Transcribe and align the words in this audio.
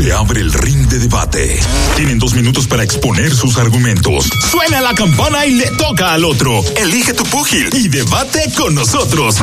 Se 0.00 0.12
abre 0.12 0.40
el 0.40 0.50
ring 0.50 0.88
de 0.88 0.98
debate. 0.98 1.60
Tienen 1.94 2.18
dos 2.18 2.32
minutos 2.32 2.66
para 2.66 2.82
exponer 2.82 3.34
sus 3.34 3.58
argumentos. 3.58 4.30
Suena 4.50 4.80
la 4.80 4.94
campana 4.94 5.44
y 5.44 5.50
le 5.50 5.66
toca 5.72 6.14
al 6.14 6.24
otro. 6.24 6.64
Elige 6.78 7.12
tu 7.12 7.22
púgil 7.24 7.68
y 7.74 7.88
debate 7.88 8.50
con 8.56 8.74
nosotros. 8.74 9.36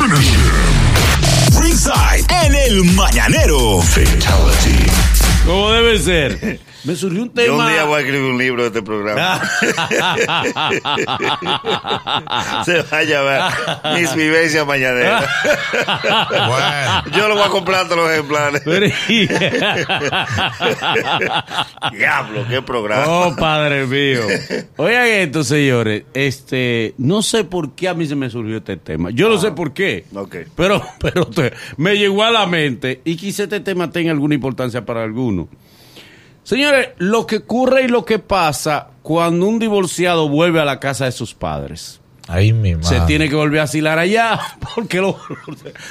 Ringside 1.61 2.25
en 2.43 2.55
el 2.55 2.83
mañanero. 2.95 3.83
Fatality. 3.83 4.89
Como 5.45 5.69
debe 5.69 5.99
ser. 5.99 6.59
Me 6.87 6.95
surgió 6.95 7.21
un 7.23 7.27
Yo 7.29 7.33
tema. 7.33 7.65
un 7.67 7.73
día 7.73 7.83
voy 7.83 7.97
a 7.97 7.99
escribir 7.99 8.31
un 8.31 8.37
libro 8.37 8.61
de 8.63 8.67
este 8.69 8.81
programa. 8.81 9.41
Se 12.65 12.81
va 12.81 12.97
a 12.97 13.03
llamar 13.03 13.53
Mis 13.99 14.15
vivencias 14.15 14.65
mañaneras. 14.65 15.25
Bueno, 16.29 17.03
Yo 17.17 17.27
lo 17.27 17.35
voy 17.35 17.43
a 17.43 17.49
comprar 17.49 17.83
todos 17.87 17.97
los 17.97 18.11
ejemplares. 18.11 18.63
Diablo, 21.91 22.45
qué 22.49 22.61
programa. 22.61 23.05
oh, 23.07 23.35
padre 23.35 23.85
mío. 23.85 24.21
Oigan 24.77 25.05
esto, 25.07 25.43
señores. 25.43 26.03
Este, 26.13 26.93
no 26.97 27.21
sé 27.21 27.43
por 27.43 27.73
qué 27.75 27.89
a 27.89 27.93
mí 27.93 28.05
se 28.07 28.15
me 28.15 28.29
surgió 28.29 28.57
este 28.57 28.77
tema. 28.77 29.09
Yo 29.11 29.29
no 29.29 29.37
sé 29.37 29.51
por 29.51 29.73
qué. 29.73 30.05
Ok. 30.13 30.35
Pero, 30.55 30.81
pero 30.99 31.25
te- 31.27 31.53
me 31.77 31.97
llegó 31.97 32.23
a 32.23 32.31
la 32.31 32.45
mente 32.47 33.01
y 33.03 33.15
quizá 33.15 33.43
este 33.43 33.59
tema 33.59 33.91
tenga 33.91 34.11
alguna 34.11 34.35
importancia 34.35 34.85
para 34.85 35.03
alguno. 35.03 35.47
Señores, 36.47 36.91
lo 36.97 37.27
que 37.27 37.39
ocurre 37.39 37.83
y 37.83 37.87
lo 37.89 38.05
que 38.05 38.19
pasa 38.19 38.91
cuando 39.03 39.45
un 39.47 39.59
divorciado 39.59 40.29
vuelve 40.29 40.61
a 40.61 40.63
la 40.63 40.79
casa 40.79 41.03
de 41.03 41.11
sus 41.11 41.33
padres. 41.33 41.99
Ahí 42.27 42.53
mi 42.53 42.75
madre. 42.75 42.99
Se 42.99 43.05
tiene 43.05 43.29
que 43.29 43.35
volver 43.35 43.61
a 43.61 43.63
asilar 43.63 43.97
allá, 43.99 44.39
porque 44.75 44.99
lo, 45.01 45.13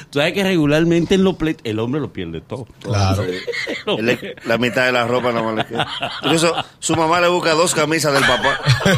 tú 0.09 0.19
sabes 0.19 0.33
que 0.33 0.43
regularmente 0.43 1.15
en 1.15 1.23
los 1.23 1.35
pleitos 1.35 1.61
el 1.65 1.79
hombre 1.79 1.99
lo 2.01 2.11
pierde 2.13 2.41
todo. 2.41 2.67
Claro. 2.81 3.23
Lo- 3.85 3.97
la 4.45 4.57
mitad 4.57 4.85
de 4.85 4.91
la 4.91 5.05
ropa 5.07 5.31
no 5.31 5.43
más 5.43 5.55
le 5.55 5.65
queda. 5.65 5.87
Incluso 6.23 6.53
su 6.79 6.95
mamá 6.95 7.19
le 7.21 7.27
busca 7.29 7.51
dos 7.53 7.73
camisas 7.73 8.13
del 8.13 8.23
papá. 8.23 8.59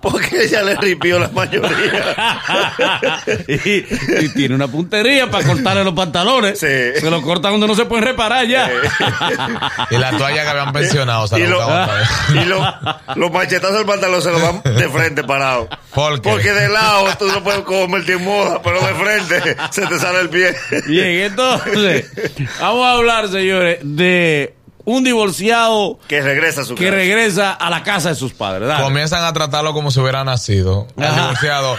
Porque 0.00 0.44
ella 0.44 0.62
le 0.62 0.74
ripió 0.76 1.18
la 1.18 1.28
mayoría. 1.28 2.14
y, 3.48 4.24
y 4.24 4.28
tiene 4.34 4.54
una 4.54 4.68
puntería 4.68 5.30
para 5.30 5.46
cortarle 5.46 5.84
los 5.84 5.94
pantalones. 5.94 6.58
Sí. 6.58 6.66
Se 6.66 7.10
lo 7.10 7.22
cortan 7.22 7.52
donde 7.52 7.68
no 7.68 7.74
se 7.74 7.84
pueden 7.84 8.04
reparar 8.04 8.46
ya. 8.46 8.70
Y 9.90 9.96
la 9.98 10.16
toalla 10.16 10.42
que 10.42 10.48
habían 10.48 10.72
pensionado, 10.72 11.26
se 11.28 11.40
y 11.40 11.46
lo- 11.46 11.56
buscaban 11.58 11.82
otra 11.84 11.96
vez. 11.98 12.08
y 12.30 12.44
lo- 12.48 12.74
los 13.16 13.32
machetazos 13.32 13.76
del 13.78 13.86
pantalón 13.86 14.22
se 14.22 14.30
los 14.32 14.40
dan 14.42 14.62
de 14.62 14.88
frente 14.88 15.21
parado. 15.22 15.68
¿Por 15.94 16.20
qué? 16.20 16.30
Porque 16.30 16.52
de 16.52 16.68
lado 16.68 17.08
tú 17.18 17.26
no 17.26 17.42
puedes 17.42 17.62
convertir 17.62 18.16
en 18.16 18.24
moda, 18.24 18.60
pero 18.62 18.80
de 18.80 18.94
frente 18.94 19.56
se 19.70 19.86
te 19.86 19.98
sale 19.98 20.20
el 20.20 20.28
pie. 20.28 20.54
Bien, 20.86 21.30
entonces, 21.30 22.10
vamos 22.60 22.86
a 22.86 22.92
hablar, 22.92 23.28
señores, 23.28 23.78
de 23.82 24.54
un 24.84 25.04
divorciado 25.04 25.98
Que 26.08 26.20
regresa 26.22 26.62
a 26.62 26.64
su 26.64 26.74
que 26.74 26.84
casa. 26.86 26.96
regresa 26.96 27.52
a 27.52 27.70
la 27.70 27.82
casa 27.82 28.08
de 28.10 28.14
sus 28.14 28.32
padres. 28.32 28.68
Dale. 28.68 28.82
Comienzan 28.82 29.24
a 29.24 29.32
tratarlo 29.32 29.72
como 29.72 29.90
si 29.90 30.00
hubiera 30.00 30.24
nacido. 30.24 30.88
Al 30.96 31.04
Ajá. 31.04 31.20
divorciado. 31.22 31.76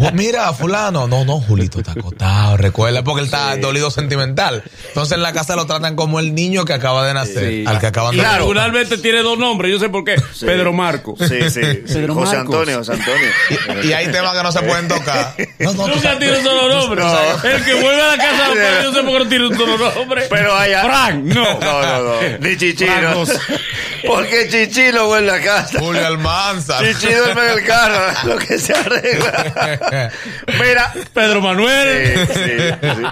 "Oh, 0.00 0.10
Mira, 0.12 0.52
fulano. 0.52 1.06
No, 1.06 1.24
no, 1.24 1.40
Julito 1.40 1.78
está 1.80 1.92
acotado. 1.92 2.56
Recuerda, 2.56 3.02
porque 3.04 3.20
él 3.20 3.26
está 3.26 3.56
dolido 3.56 3.90
sentimental. 3.90 4.62
Entonces 4.88 5.16
en 5.16 5.22
la 5.22 5.32
casa 5.32 5.56
lo 5.56 5.66
tratan 5.66 5.96
como 5.96 6.18
el 6.20 6.34
niño 6.34 6.64
que 6.64 6.72
acaba 6.72 7.06
de 7.06 7.14
nacer. 7.14 7.48
Sí. 7.48 7.64
Al 7.66 7.78
que 7.78 7.86
acaban 7.86 8.14
Y 8.14 8.16
de 8.16 8.22
Claro. 8.22 8.38
regularmente 8.38 8.98
tiene 8.98 9.22
dos 9.22 9.38
nombres, 9.38 9.70
yo 9.72 9.78
sé 9.78 9.88
por 9.88 10.04
qué. 10.04 10.16
Pedro 10.40 10.72
Marco. 10.72 11.14
Sí, 11.18 11.50
sí. 11.50 11.60
Pedro 11.86 12.14
José 12.14 12.36
Marcos. 12.36 12.54
Antonio, 12.56 12.78
José 12.78 12.92
Antonio. 12.92 13.84
Y 13.84 13.92
hay 13.92 14.08
temas 14.10 14.34
que 14.36 14.42
no 14.42 14.52
se 14.52 14.62
pueden 14.62 14.88
tocar. 14.88 15.34
No, 15.58 15.72
no, 15.74 15.88
Nunca 15.88 16.18
tiene 16.18 16.38
un 16.38 16.44
solo 16.44 16.68
nombre. 16.68 17.00
No. 17.02 17.18
El 17.44 17.64
que 17.64 17.74
vuelve 17.74 18.02
a 18.02 18.16
la 18.16 18.16
casa 18.16 18.42
de 18.42 18.48
los 18.48 18.56
padres, 18.64 18.84
yo 18.84 18.92
sé 18.94 19.02
por 19.02 19.12
qué 19.12 19.18
no 19.24 19.28
tiene 19.28 19.46
un 19.48 19.56
solo 19.56 19.94
nombre. 19.94 20.26
Pero 20.30 20.54
allá. 20.54 20.82
Frank, 20.84 21.14
no. 21.24 21.44
No, 21.60 21.82
no, 21.82 22.02
no. 22.02 22.45
Ni. 22.54 23.26
Porque 24.06 24.48
Chichino 24.48 25.06
vuelve 25.06 25.32
a 25.32 25.42
casa. 25.42 25.78
Julio 25.80 26.06
Almanza. 26.06 26.78
Chichi 26.78 27.12
duerme 27.12 27.44
en 27.46 27.58
el 27.58 27.64
carro, 27.66 28.12
lo 28.24 28.38
que 28.38 28.58
se 28.58 28.72
arregla. 28.72 30.10
Mira. 30.60 30.92
Pedro 31.12 31.40
Manuel. 31.40 32.26
Sí, 32.28 32.34
sí, 32.34 32.50
sí. 32.80 33.02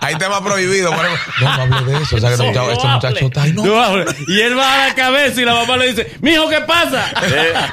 Hay 0.00 0.16
temas 0.16 0.40
prohibidos. 0.40 0.94
No, 0.94 1.56
no 1.66 1.76
hable 1.76 1.92
de 1.92 2.02
eso. 2.02 2.16
O 2.16 2.20
sea, 2.20 2.28
que 2.28 2.34
este 2.34 2.52
No, 2.52 2.64
muchacho, 2.66 2.88
no 2.88 3.08
este 3.08 3.22
muchacho 3.24 3.80
hable. 3.82 4.02
está. 4.02 4.12
No. 4.14 4.34
Y 4.34 4.40
él 4.42 4.58
va 4.58 4.74
a 4.84 4.88
la 4.88 4.94
cabeza 4.94 5.40
y 5.40 5.44
la 5.44 5.54
mamá 5.54 5.76
le 5.78 5.86
dice, 5.92 6.12
mijo, 6.20 6.48
¿qué 6.48 6.60
pasa? 6.62 7.10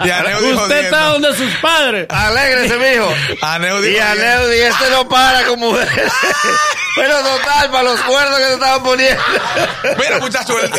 Y 0.05 0.09
Aneu 0.09 0.39
dijo 0.41 0.63
Usted 0.63 0.85
está 0.85 1.05
donde 1.05 1.35
sus 1.35 1.53
padres. 1.55 2.05
Alégrese, 2.09 2.77
mijo. 2.77 3.13
Aneu 3.41 3.81
dijo 3.81 3.97
Y 3.97 3.99
a 3.99 4.13
diez. 4.13 4.25
Neudi, 4.25 4.59
este 4.59 4.89
no 4.91 5.09
para 5.09 5.43
con 5.43 5.59
mujeres. 5.59 6.11
Pero 6.95 7.17
total, 7.19 7.71
para 7.71 7.83
los 7.83 8.01
cuernos 8.01 8.37
que 8.39 8.45
se 8.45 8.53
estaban 8.53 8.83
poniendo. 8.83 9.21
Mira, 9.97 10.19
muchacho. 10.19 10.59
él- 10.59 10.71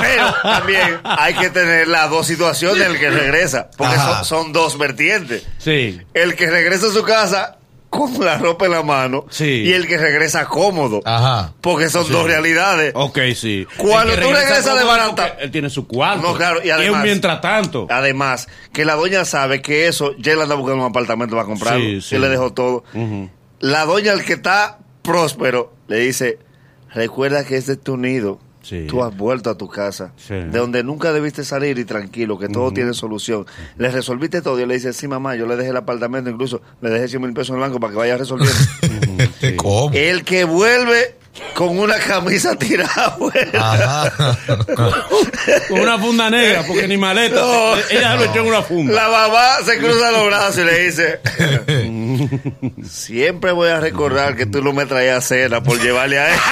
Pero 0.00 0.34
también 0.42 1.00
hay 1.04 1.34
que 1.34 1.50
tener 1.50 1.88
las 1.88 2.10
dos 2.10 2.26
situaciones 2.26 2.78
del 2.78 2.98
que 2.98 3.10
regresa. 3.10 3.70
Porque 3.76 3.96
son, 3.96 4.24
son 4.24 4.52
dos 4.52 4.76
vertientes. 4.78 5.46
Sí. 5.58 6.00
El 6.14 6.34
que 6.36 6.50
regresa 6.50 6.86
a 6.88 6.92
su 6.92 7.02
casa 7.02 7.56
con 7.88 8.24
la 8.24 8.38
ropa 8.38 8.66
en 8.66 8.70
la 8.72 8.82
mano. 8.82 9.24
Sí. 9.30 9.62
Y 9.64 9.72
el 9.72 9.86
que 9.88 9.96
regresa 9.98 10.44
cómodo. 10.44 11.00
Ajá. 11.04 11.54
Porque 11.60 11.88
son 11.90 12.10
dos 12.10 12.24
realidades. 12.26 12.92
Ok, 12.94 13.18
sí. 13.34 13.66
Cuando 13.78 14.12
El 14.14 14.20
tú 14.20 14.26
regresa 14.26 14.48
regresas 14.48 14.78
de 14.78 14.84
barata- 14.84 15.36
Él 15.40 15.50
tiene 15.50 15.70
su 15.70 15.86
cuarto. 15.88 16.22
No, 16.22 16.34
claro, 16.36 16.60
y 16.62 16.70
además- 16.70 16.98
un 16.98 17.02
mientras 17.02 17.40
tanto. 17.40 17.86
Además, 17.90 18.46
que 18.72 18.84
la 18.84 18.94
doña 18.94 19.24
sabe 19.24 19.60
que 19.62 19.88
eso, 19.88 20.12
ya 20.18 20.32
él 20.34 20.42
anda 20.42 20.54
buscando 20.54 20.84
un 20.84 20.90
apartamento 20.90 21.34
para 21.34 21.46
comprarlo. 21.46 21.80
Sí, 21.80 22.00
sí. 22.00 22.14
Él 22.14 22.20
le 22.22 22.28
dejó 22.28 22.52
todo. 22.52 22.84
La 23.60 23.84
doña, 23.86 24.12
el 24.12 24.24
que 24.24 24.34
está 24.34 24.78
próspero, 25.02 25.72
le 25.88 25.98
dice, 25.98 26.38
recuerda 26.92 27.44
que 27.44 27.56
este 27.56 27.72
es 27.72 27.80
tu 27.80 27.96
nido. 27.96 28.38
Sí. 28.62 28.84
Tú 28.86 29.02
has 29.02 29.16
vuelto 29.16 29.48
a 29.48 29.56
tu 29.56 29.68
casa, 29.68 30.12
Sí. 30.18 30.34
de 30.34 30.58
donde 30.58 30.84
nunca 30.84 31.14
debiste 31.14 31.44
salir 31.44 31.78
y 31.78 31.86
tranquilo, 31.86 32.38
que 32.38 32.46
todo 32.48 32.72
tiene 32.72 32.92
solución. 32.92 33.46
Le 33.78 33.90
resolviste 33.90 34.42
todo 34.42 34.60
y 34.60 34.66
le 34.66 34.74
dice, 34.74 34.92
sí, 34.92 35.08
mamá, 35.08 35.34
yo 35.34 35.46
le 35.46 35.56
dejé 35.56 35.70
el 35.70 35.78
apartamento, 35.78 36.28
incluso 36.28 36.60
le 36.82 36.90
dejé 36.90 37.08
100 37.08 37.22
mil 37.22 37.32
pesos 37.32 37.48
en 37.50 37.54
el 37.54 37.60
banco 37.62 37.80
para 37.80 37.92
que 37.92 37.98
vaya 37.98 38.18
resolviendo. 38.18 38.54
¿Cómo? 39.56 39.90
el 39.94 40.24
que 40.24 40.44
vuelve 40.44 41.14
con 41.54 41.78
una 41.78 41.96
camisa 41.96 42.56
tirada 42.56 43.06
afuera. 43.06 44.36
Con 45.68 45.80
una 45.80 45.98
funda 45.98 46.28
negra, 46.30 46.62
porque 46.66 46.86
ni 46.88 46.96
maleta. 46.96 47.36
No. 47.36 47.76
Ella 47.90 48.16
lo 48.16 48.24
echó 48.24 48.40
en 48.40 48.46
una 48.46 48.62
funda. 48.62 48.92
La 48.94 49.08
mamá 49.08 49.56
se 49.64 49.78
cruza 49.78 50.10
los 50.10 50.26
brazos 50.26 50.58
y 50.58 50.64
le 50.64 50.78
dice, 50.84 51.20
siempre 52.88 53.52
voy 53.52 53.68
a 53.70 53.80
recordar 53.80 54.36
que 54.36 54.46
tú 54.46 54.62
no 54.62 54.72
me 54.72 54.86
traías 54.86 55.24
cena 55.26 55.62
por 55.62 55.80
llevarle 55.80 56.18
a 56.18 56.28
ella. 56.30 56.42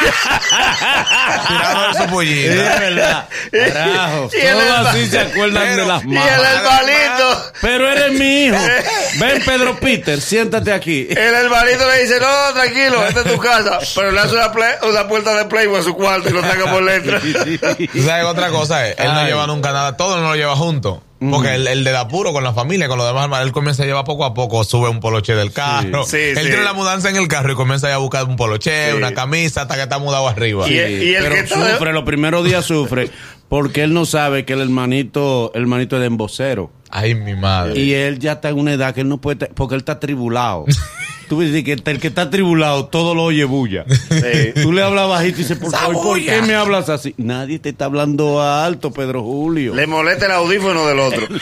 Tirado 1.48 1.92
su 1.94 2.02
Sí, 2.02 2.08
pollita. 2.08 2.74
es 2.74 2.80
verdad. 2.80 3.28
Carajo. 3.52 4.30
Y 4.32 4.40
el 4.40 4.58
Todos 4.58 4.86
así 4.88 5.06
se 5.08 5.18
acuerdan 5.20 5.62
Pero- 5.64 5.82
de 5.82 5.86
las 5.88 6.04
y 6.04 6.08
el 6.16 6.16
hermanito, 6.44 7.52
Pero 7.60 7.90
eres 7.90 8.12
mi 8.12 8.44
hijo. 8.46 8.56
Ven, 9.18 9.42
Pedro 9.44 9.76
Peter, 9.80 10.20
siéntate 10.20 10.72
aquí. 10.72 11.08
el 11.10 11.16
hermanito 11.34 11.88
le 11.90 12.02
dice, 12.02 12.18
no, 12.20 12.52
tranquilo, 12.54 13.06
esta 13.06 13.20
es 13.20 13.32
tu 13.32 13.38
casa. 13.38 13.78
Pero 13.94 14.12
le 14.12 14.20
hace 14.20 14.34
una, 14.34 14.52
una 14.88 15.08
puerta 15.08 15.36
de 15.36 15.44
Playboy 15.46 15.80
a 15.80 15.82
su 15.82 15.94
cuarto 15.94 16.28
y 16.28 16.32
lo 16.32 16.40
saca 16.42 16.70
por 16.70 16.84
dentro. 16.84 17.18
¿Tú 17.92 18.02
sabes 18.02 18.24
otra 18.24 18.48
cosa? 18.50 18.88
Es, 18.88 18.98
él 18.98 19.12
no 19.12 19.24
lleva 19.26 19.46
nunca 19.46 19.72
nada, 19.72 19.96
todo 19.96 20.20
no 20.20 20.28
lo 20.30 20.36
lleva 20.36 20.56
junto. 20.56 21.02
Porque 21.20 21.56
el, 21.56 21.66
el 21.66 21.82
de 21.82 21.90
da 21.90 22.06
puro 22.06 22.32
con 22.32 22.44
la 22.44 22.52
familia, 22.52 22.86
con 22.86 22.96
los 22.96 23.04
demás, 23.06 23.42
él 23.42 23.50
comienza 23.50 23.82
a 23.82 23.86
llevar 23.86 24.04
poco 24.04 24.24
a 24.24 24.34
poco, 24.34 24.62
sube 24.62 24.88
un 24.88 25.00
poloche 25.00 25.34
del 25.34 25.50
carro. 25.52 26.04
Sí, 26.04 26.16
él 26.16 26.36
sí. 26.38 26.42
tiene 26.46 26.62
la 26.62 26.74
mudanza 26.74 27.10
en 27.10 27.16
el 27.16 27.26
carro 27.26 27.50
y 27.50 27.54
comienza 27.56 27.88
ya 27.88 27.96
a 27.96 27.98
buscar 27.98 28.22
un 28.24 28.36
poloche, 28.36 28.90
Sí. 28.92 28.96
una 28.96 29.12
camisa, 29.14 29.62
hasta 29.62 29.74
que 29.74 29.82
está 29.82 29.98
mudado 29.98 30.28
arriba. 30.28 30.68
Y- 30.68 30.74
y 30.74 31.14
el 31.16 31.22
pero 31.24 31.34
que 31.34 31.40
está 31.40 31.72
sufre, 31.72 31.92
los 31.92 32.04
primeros 32.04 32.44
días 32.44 32.64
sufre, 32.64 33.10
porque 33.48 33.82
él 33.82 33.94
no 33.94 34.06
sabe 34.06 34.44
que 34.44 34.52
el 34.52 34.60
hermanito, 34.60 35.50
el 35.56 35.62
hermanito 35.62 35.96
es 35.96 36.00
de 36.02 36.06
embocero. 36.06 36.70
Ay, 36.88 37.16
mi 37.16 37.34
madre. 37.34 37.80
Y 37.80 37.94
él 37.94 38.20
ya 38.20 38.34
está 38.34 38.50
en 38.50 38.58
una 38.60 38.72
edad 38.74 38.94
que 38.94 39.00
él 39.00 39.08
no 39.08 39.18
puede, 39.20 39.46
porque 39.48 39.74
él 39.74 39.80
está 39.80 39.98
tribulado. 39.98 40.66
Tú 41.28 41.40
dices 41.40 41.64
que 41.64 41.72
el 41.90 42.00
que 42.00 42.08
está 42.08 42.30
tribulado 42.30 42.86
todo 42.86 43.14
lo 43.14 43.24
oye 43.24 43.44
bulla. 43.44 43.84
Sí. 43.88 44.52
Tú 44.62 44.72
le 44.72 44.82
hablas 44.82 45.08
bajito 45.08 45.40
y 45.40 45.42
dices, 45.42 45.58
por 45.58 45.70
favor, 45.70 46.02
¿por 46.02 46.20
qué 46.20 46.42
me 46.42 46.54
hablas 46.54 46.88
así? 46.88 47.14
Nadie 47.18 47.58
te 47.58 47.68
está 47.68 47.84
hablando 47.86 48.42
alto, 48.42 48.92
Pedro 48.92 49.22
Julio. 49.22 49.74
Le 49.74 49.86
molesta 49.86 50.26
el 50.26 50.32
audífono 50.32 50.86
del 50.86 50.98
otro. 51.00 51.26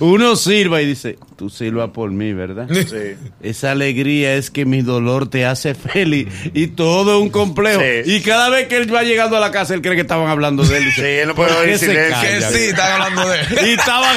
Uno 0.00 0.36
sirva 0.36 0.82
y 0.82 0.86
dice, 0.86 1.18
tú 1.36 1.50
sirvas 1.50 1.90
por 1.90 2.10
mí, 2.10 2.32
¿verdad? 2.32 2.68
Sí. 2.72 3.16
Esa 3.42 3.72
alegría 3.72 4.34
es 4.34 4.50
que 4.50 4.64
mi 4.64 4.82
dolor 4.82 5.28
te 5.28 5.44
hace 5.46 5.74
feliz 5.74 6.28
y 6.54 6.68
todo 6.68 7.16
es 7.16 7.22
un 7.22 7.30
complejo. 7.30 7.80
Sí. 7.80 8.12
Y 8.12 8.20
cada 8.22 8.48
vez 8.50 8.68
que 8.68 8.76
él 8.76 8.92
va 8.94 9.02
llegando 9.02 9.36
a 9.36 9.40
la 9.40 9.50
casa, 9.50 9.74
él 9.74 9.82
cree 9.82 9.94
que 9.94 10.02
estaban 10.02 10.28
hablando 10.28 10.64
de 10.64 10.76
él. 10.78 10.84
Dice, 10.84 11.02
Sí, 11.02 11.06
él 11.22 11.28
no 11.28 11.34
puede 11.34 11.52
"¿Por 11.52 11.62
qué 11.64 11.70
oír 11.70 11.78
silencio". 11.78 12.20
que 12.20 12.26
calla?" 12.28 12.50
sí, 12.50 12.58
están 12.64 12.92
hablando 13.02 13.28
de 13.28 13.40
él. 13.40 13.46
Y 13.66 13.70
estaban 13.70 14.16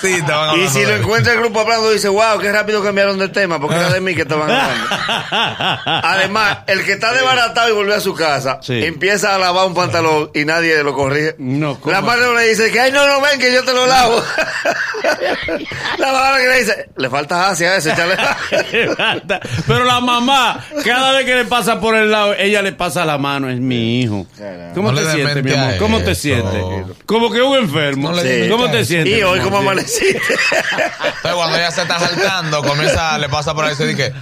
Sí, 0.00 0.06
estaban 0.08 0.50
hablando 0.50 0.64
Y 0.64 0.68
si 0.74 0.80
de 0.80 0.86
lo 0.86 0.94
él. 0.94 1.00
encuentra 1.00 1.32
el 1.32 1.38
grupo 1.40 1.60
hablando, 1.60 1.90
dice, 1.90 2.08
wow, 2.08 2.38
qué 2.40 2.48
rápido 2.60 2.82
cambiaron 2.82 3.18
de 3.18 3.28
tema 3.28 3.60
porque 3.60 3.76
era 3.76 3.90
de 3.90 4.00
mí 4.00 4.14
que 4.14 4.22
estaban 4.22 4.50
hablando. 4.50 4.86
Además, 5.84 6.58
el 6.66 6.84
que 6.84 6.92
está 6.92 7.12
desbaratado 7.12 7.68
y 7.68 7.72
volvió 7.72 7.94
a 7.94 8.00
su 8.00 8.14
casa, 8.14 8.58
Sí. 8.62 8.84
empieza 8.84 9.34
a 9.34 9.38
lavar 9.38 9.66
un 9.66 9.74
pantalón 9.74 10.30
y 10.34 10.44
nadie 10.44 10.82
lo 10.82 10.94
corrige. 10.94 11.34
No, 11.38 11.78
¿cómo 11.80 11.92
la 11.92 12.00
madre 12.00 12.22
no 12.26 12.34
le 12.34 12.48
dice 12.48 12.70
que, 12.70 12.80
ay, 12.80 12.92
no, 12.92 13.06
no, 13.06 13.20
ven, 13.20 13.38
que 13.38 13.52
yo 13.52 13.64
te 13.64 13.72
lo 13.72 13.86
lavo. 13.86 14.22
la 15.98 16.12
madre 16.12 16.42
que 16.42 16.48
le 16.48 16.58
dice, 16.60 16.88
le 16.96 17.10
falta 17.10 17.48
hacia 17.50 17.76
ese, 17.76 17.90
échale. 17.92 18.16
Pero 19.66 19.84
la 19.84 20.00
mamá, 20.00 20.64
cada 20.84 21.12
vez 21.12 21.24
que 21.24 21.34
le 21.34 21.44
pasa 21.44 21.80
por 21.80 21.94
el 21.96 22.10
lado, 22.10 22.34
ella 22.34 22.62
le 22.62 22.72
pasa 22.72 23.04
la 23.04 23.18
mano. 23.18 23.48
Es 23.48 23.58
mi 23.60 24.00
hijo. 24.00 24.26
¿Cómo 24.74 24.92
No 24.92 25.00
te 25.00 25.10
sientes, 25.12 25.44
mi 25.44 25.52
amor? 25.52 25.76
¿Cómo 25.78 25.98
te 26.00 26.12
eso. 26.12 26.22
sientes? 26.22 26.62
Como 27.06 27.30
que 27.30 27.40
un 27.42 27.56
enfermo. 27.56 28.10
No 28.10 28.18
Sí. 28.18 28.48
¿Cómo 28.50 28.70
te 28.70 28.80
eso. 28.80 28.88
sientes? 28.88 29.18
y 29.18 29.22
hoy, 29.22 29.40
como 29.40 29.58
amaneciste? 29.58 30.18
Entonces, 30.18 31.32
cuando 31.34 31.56
ella 31.56 31.70
se 31.70 31.82
está 31.82 31.98
saltando, 31.98 32.47
comienza, 32.62 33.18
le 33.18 33.28
pasa 33.28 33.54
por 33.54 33.64
ahí 33.64 33.74
y 33.78 33.84
dice, 33.84 34.12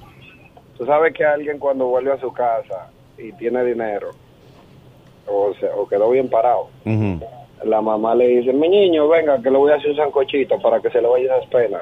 Tú 0.78 0.86
sabes 0.86 1.14
que 1.14 1.24
alguien 1.24 1.58
cuando 1.60 1.86
vuelve 1.86 2.12
a 2.12 2.20
su 2.20 2.32
casa 2.34 2.90
y 3.18 3.32
tiene 3.34 3.64
dinero 3.64 4.12
o, 5.28 5.54
se, 5.60 5.68
o 5.68 5.88
quedó 5.88 6.10
bien 6.10 6.30
parado, 6.30 6.70
la 7.64 7.82
mamá 7.82 8.14
le 8.16 8.28
dice, 8.28 8.52
mi 8.54 8.68
niño, 8.70 9.08
venga, 9.08 9.42
que 9.42 9.50
le 9.50 9.58
voy 9.58 9.72
a 9.72 9.76
hacer 9.76 9.92
un 9.92 9.98
sancochito 9.98 10.60
para 10.62 10.82
que 10.82 10.90
se 10.90 11.02
le 11.02 11.08
vaya 11.08 11.38
las 11.38 11.48
penas. 11.48 11.82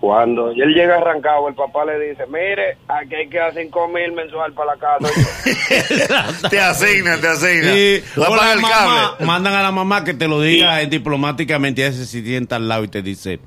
Cuando 0.00 0.50
él 0.50 0.74
llega 0.74 0.98
arrancado, 0.98 1.48
el 1.48 1.54
papá 1.54 1.86
le 1.86 1.98
dice, 2.10 2.26
mire, 2.26 2.76
aquí 2.88 3.14
hay 3.14 3.28
que 3.28 3.38
dar 3.38 3.54
cinco 3.54 3.88
mil 3.88 4.12
mensual 4.12 4.52
para 4.52 4.74
la 4.74 4.78
casa. 4.78 5.08
te 6.50 6.60
asigna, 6.60 7.18
te 7.18 7.28
asigna. 7.28 7.74
Y, 7.74 8.02
Va 8.20 8.26
a 8.26 8.30
o 8.30 8.34
la 8.34 8.40
pagar 8.42 8.56
el 8.56 8.60
mamá, 8.62 8.74
cable. 8.74 9.26
mandan 9.26 9.54
a 9.54 9.62
la 9.62 9.72
mamá 9.72 10.04
que 10.04 10.12
te 10.12 10.28
lo 10.28 10.42
diga 10.42 10.82
eh, 10.82 10.88
diplomáticamente 10.88 11.80
y 11.80 11.84
ese 11.84 12.04
se 12.04 12.22
sienta 12.22 12.56
al 12.56 12.68
lado 12.68 12.84
y 12.84 12.88
te 12.88 13.00
dice 13.00 13.38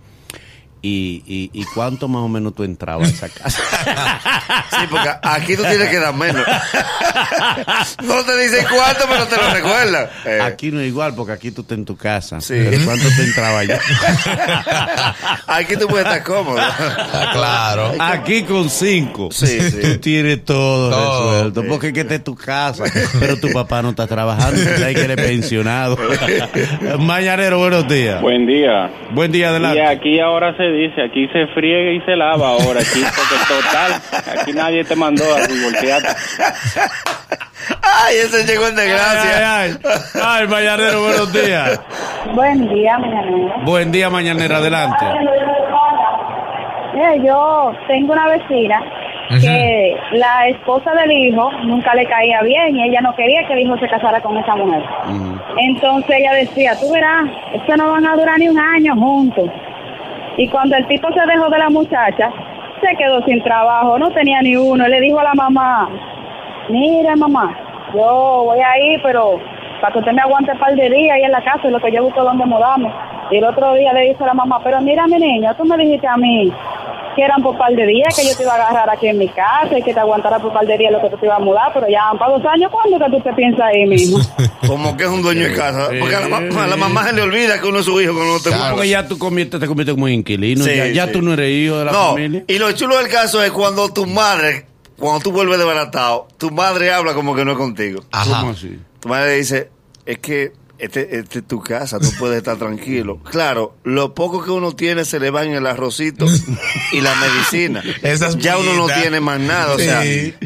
¿y, 0.87 1.23
y, 1.27 1.61
y 1.61 1.63
cuánto 1.73 2.07
más 2.07 2.21
o 2.21 2.27
menos 2.29 2.53
tú 2.55 2.63
entrabas 2.63 3.07
a 3.07 3.11
esa 3.11 3.29
casa? 3.29 3.61
Sí, 4.69 4.85
porque 4.91 5.09
aquí 5.23 5.55
tú 5.55 5.63
tienes 5.63 5.87
que 5.89 5.97
dar 5.97 6.13
menos. 6.13 6.45
no 8.03 8.23
te 8.23 8.37
dicen 8.37 8.65
cuánto, 8.71 9.05
pero 9.09 9.25
te 9.25 9.35
lo 9.37 9.49
recuerdan. 9.53 10.07
Eh, 10.25 10.39
Aquí 10.41 10.71
no 10.71 10.79
es 10.81 10.87
igual 10.87 11.15
porque 11.15 11.31
aquí 11.31 11.51
tú 11.51 11.61
estás 11.61 11.77
en 11.77 11.85
tu 11.85 11.95
casa. 11.95 12.41
Sí. 12.41 12.53
Pero 12.69 12.85
¿cuánto 12.85 13.07
te 13.15 13.23
entraba 13.23 13.59
allá? 13.59 13.79
aquí 15.47 15.75
tú 15.77 15.87
puedes 15.87 16.05
estar 16.05 16.23
cómodo. 16.23 16.59
Ah, 16.59 17.29
claro. 17.33 17.93
Aquí 17.99 18.43
con 18.43 18.69
cinco. 18.69 19.29
Sí, 19.31 19.47
sí. 19.61 19.79
Tú 19.81 19.97
tienes 19.99 20.43
todo, 20.45 20.89
Todo. 20.91 21.31
resuelto. 21.33 21.63
Porque 21.67 21.87
es 21.87 21.93
que 21.93 22.01
esta 22.01 22.15
es 22.15 22.23
tu 22.23 22.35
casa. 22.35 22.83
Pero 23.19 23.37
tu 23.37 23.49
papá 23.51 23.81
no 23.81 23.91
está 23.91 24.05
trabajando. 24.07 24.61
Tú 24.61 24.69
sabes 24.79 24.95
que 24.95 25.01
eres 25.01 25.15
pensionado. 25.17 25.97
Mañanero, 26.99 27.57
buenos 27.59 27.87
días. 27.87 28.21
Buen 28.21 28.45
día. 28.45 28.91
Buen 29.11 29.31
día, 29.31 29.47
Y 29.47 29.49
adelante. 29.49 29.85
aquí 29.85 30.19
ahora 30.19 30.55
se 30.57 30.63
dice, 30.77 31.01
aquí 31.03 31.27
se 31.27 31.47
friega 31.47 31.91
y 31.91 32.01
se 32.01 32.15
lava 32.15 32.49
ahora, 32.49 32.79
aquí, 32.79 33.01
porque 33.03 33.35
total, 33.47 34.39
aquí 34.39 34.53
nadie 34.53 34.83
te 34.83 34.95
mandó 34.95 35.23
a 35.35 35.45
divorciarte. 35.47 36.09
Ay, 37.81 38.15
ese 38.17 38.45
llegó 38.45 38.67
en 38.67 38.75
desgracia. 38.75 39.59
Ay, 39.61 39.71
ay, 39.71 39.77
ay. 39.83 40.01
Ay, 40.23 40.47
Mañanero, 40.47 41.01
buenos 41.01 41.33
días. 41.33 41.81
Buen 42.33 42.69
día, 42.69 42.97
mañanero. 42.97 43.53
Buen 43.63 43.91
día, 43.91 44.09
Mañanera, 44.09 44.57
adelante. 44.57 45.05
Mira, 46.93 47.15
yo 47.17 47.71
tengo 47.87 48.13
una 48.13 48.27
vecina 48.27 48.81
que 49.29 49.95
la 50.13 50.47
esposa 50.47 50.91
del 50.93 51.11
hijo 51.11 51.51
nunca 51.63 51.93
le 51.93 52.05
caía 52.05 52.41
bien 52.43 52.75
y 52.75 52.89
ella 52.89 53.01
no 53.01 53.15
quería 53.15 53.45
que 53.45 53.53
el 53.53 53.59
hijo 53.59 53.77
se 53.77 53.87
casara 53.87 54.21
con 54.21 54.37
esa 54.37 54.55
mujer. 54.55 54.83
Entonces 55.57 56.15
ella 56.17 56.33
decía, 56.33 56.73
tú 56.79 56.91
verás, 56.91 57.25
estos 57.53 57.77
no 57.77 57.91
van 57.91 58.05
a 58.05 58.15
durar 58.15 58.39
ni 58.39 58.47
un 58.47 58.59
año 58.59 58.95
juntos. 58.95 59.49
Y 60.37 60.47
cuando 60.49 60.77
el 60.77 60.87
tipo 60.87 61.11
se 61.11 61.25
dejó 61.25 61.49
de 61.49 61.57
la 61.57 61.69
muchacha, 61.69 62.31
se 62.81 62.95
quedó 62.95 63.23
sin 63.25 63.41
trabajo, 63.43 63.97
no 63.97 64.11
tenía 64.11 64.41
ni 64.41 64.55
uno. 64.55 64.87
Le 64.87 65.01
dijo 65.01 65.19
a 65.19 65.23
la 65.23 65.33
mamá, 65.33 65.89
mira 66.69 67.15
mamá, 67.15 67.55
yo 67.93 68.43
voy 68.45 68.59
a 68.59 68.79
ir, 68.79 69.01
pero 69.01 69.39
para 69.81 69.93
que 69.93 69.99
usted 69.99 70.11
me 70.11 70.21
aguante 70.21 70.51
un 70.51 70.59
par 70.59 70.75
de 70.75 70.89
días 70.89 71.15
ahí 71.15 71.23
en 71.23 71.31
la 71.31 71.41
casa, 71.41 71.61
es 71.63 71.71
lo 71.71 71.79
que 71.79 71.91
yo 71.91 72.03
busco 72.03 72.23
donde 72.23 72.45
mudarme. 72.45 72.91
Y 73.31 73.37
el 73.37 73.45
otro 73.45 73.73
día 73.73 73.91
le 73.93 74.01
dice 74.01 74.23
a 74.23 74.27
la 74.27 74.33
mamá, 74.35 74.59
pero 74.63 74.79
mira 74.81 75.07
mi 75.07 75.17
niño, 75.17 75.55
tú 75.55 75.65
me 75.65 75.75
dijiste 75.75 76.07
a 76.07 76.17
mí 76.17 76.51
que 77.17 77.23
eran 77.23 77.41
por 77.43 77.57
par 77.57 77.73
de 77.73 77.85
días, 77.85 78.15
que 78.15 78.25
yo 78.25 78.37
te 78.37 78.43
iba 78.43 78.53
a 78.53 78.55
agarrar 78.55 78.89
aquí 78.89 79.07
en 79.07 79.17
mi 79.17 79.27
casa 79.27 79.77
y 79.77 79.81
que 79.81 79.93
te 79.93 79.99
aguantara 79.99 80.39
por 80.39 80.53
par 80.53 80.65
de 80.65 80.77
días 80.77 80.91
lo 80.93 81.01
que 81.01 81.09
tú 81.09 81.17
te 81.17 81.25
ibas 81.25 81.39
a 81.39 81.43
mudar, 81.43 81.71
pero 81.73 81.87
ya 81.89 82.07
han 82.09 82.17
pasado 82.17 82.37
dos 82.39 82.47
años, 82.49 82.71
¿cuándo 82.71 82.97
que 83.03 83.11
tú 83.17 83.21
te 83.23 83.33
piensas 83.33 83.65
ahí 83.65 83.85
mismo? 83.85 84.19
Como 84.67 84.95
que 84.95 85.03
es 85.03 85.09
un 85.09 85.21
dueño 85.21 85.43
de 85.49 85.53
casa. 85.55 85.89
Porque 85.99 86.15
a 86.15 86.19
la, 86.21 86.27
ma- 86.29 86.63
a 86.63 86.67
la 86.67 86.75
mamá 86.77 87.03
se 87.07 87.13
le 87.13 87.23
olvida 87.23 87.59
que 87.59 87.67
uno 87.67 87.79
es 87.79 87.85
su 87.85 87.99
hijo 87.99 88.13
cuando 88.13 88.33
no 88.35 88.39
te 88.39 88.49
Claro. 88.51 88.75
Porque 88.75 88.89
ya 88.89 89.07
tú 89.07 89.17
conviertes, 89.17 89.59
te 89.59 89.67
conviertes 89.67 89.95
como 89.95 90.07
inquilino. 90.07 90.63
Sí, 90.63 90.75
ya 90.75 90.87
ya 90.87 91.05
sí. 91.07 91.11
tú 91.11 91.21
no 91.21 91.33
eres 91.33 91.49
hijo 91.51 91.77
de 91.79 91.85
la 91.85 91.91
No, 91.91 92.09
familia. 92.11 92.43
y 92.47 92.57
lo 92.59 92.71
chulo 92.73 92.97
del 92.97 93.07
caso 93.09 93.43
es 93.43 93.51
cuando 93.51 93.91
tu 93.91 94.05
madre, 94.05 94.65
cuando 94.97 95.19
tú 95.21 95.31
vuelves 95.31 95.57
desbaratado, 95.57 96.27
tu 96.37 96.51
madre 96.51 96.91
habla 96.93 97.13
como 97.15 97.35
que 97.35 97.43
no 97.43 97.51
es 97.53 97.57
contigo. 97.57 98.03
Ajá. 98.11 98.41
¿Cómo 98.41 98.51
así? 98.51 98.79
Tu 98.99 99.09
madre 99.09 99.33
dice, 99.37 99.69
es 100.05 100.19
que 100.19 100.51
este, 100.79 101.17
este 101.19 101.39
es 101.39 101.47
tu 101.47 101.61
casa, 101.61 101.99
tú 101.99 102.07
puedes 102.19 102.37
estar 102.37 102.57
tranquilo. 102.57 103.19
Claro, 103.29 103.75
lo 103.83 104.13
poco 104.13 104.43
que 104.43 104.51
uno 104.51 104.73
tiene 104.73 105.05
se 105.05 105.19
le 105.19 105.29
va 105.31 105.43
en 105.43 105.53
el 105.53 105.65
arrocito 105.65 106.25
y 106.91 107.01
la 107.01 107.13
medicina. 107.15 107.83
Ya 108.39 108.57
uno 108.57 108.73
no 108.73 108.87
tiene 108.87 109.19
más 109.19 109.39
nada, 109.39 109.73
o 109.73 109.77
Sí. 109.77 109.85
sea, 109.85 110.03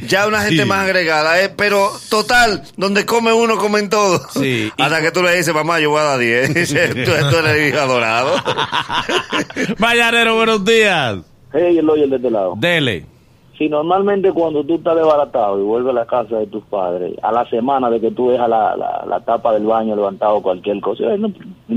ya 0.07 0.27
una 0.27 0.41
gente 0.41 0.63
Sí. 0.63 0.67
más 0.67 0.79
agregada, 0.85 1.41
¿eh? 1.41 1.49
pero 1.55 1.91
total, 2.09 2.63
donde 2.77 3.05
come 3.05 3.31
uno, 3.33 3.57
comen 3.57 3.89
todos. 3.89 4.21
Sí. 4.33 4.71
Hasta 4.77 5.01
que 5.01 5.11
tú 5.11 5.21
le 5.23 5.35
dices, 5.35 5.53
mamá, 5.53 5.79
yo 5.79 5.89
voy 5.91 5.99
a 5.99 6.03
dar 6.03 6.19
10. 6.19 6.53
Dice, 6.53 6.87
tú, 6.89 7.11
tú 7.29 7.37
eres 7.37 7.69
hijo 7.69 7.79
adorado. 7.79 8.35
Mañanero, 9.77 10.35
buenos 10.35 10.63
días. 10.65 11.17
Hey, 11.53 11.77
el 11.77 11.85
lawyer 11.85 12.09
de 12.09 12.15
este 12.15 12.31
lado. 12.31 12.53
Dele. 12.57 13.05
Si 13.61 13.69
normalmente 13.69 14.31
cuando 14.31 14.63
tú 14.63 14.75
estás 14.77 14.95
desbaratado 14.95 15.59
y 15.59 15.63
vuelves 15.63 15.91
a 15.91 15.99
la 15.99 16.05
casa 16.07 16.37
de 16.37 16.47
tus 16.47 16.63
padres, 16.63 17.13
a 17.21 17.31
la 17.31 17.47
semana 17.47 17.91
de 17.91 18.01
que 18.01 18.09
tú 18.09 18.31
dejas 18.31 18.49
la, 18.49 18.75
la, 18.75 19.05
la 19.07 19.19
tapa 19.19 19.53
del 19.53 19.65
baño 19.67 19.95
levantado 19.95 20.37
o 20.37 20.41
cualquier 20.41 20.81
cosa, 20.81 21.03
eh, 21.13 21.17
no, 21.19 21.31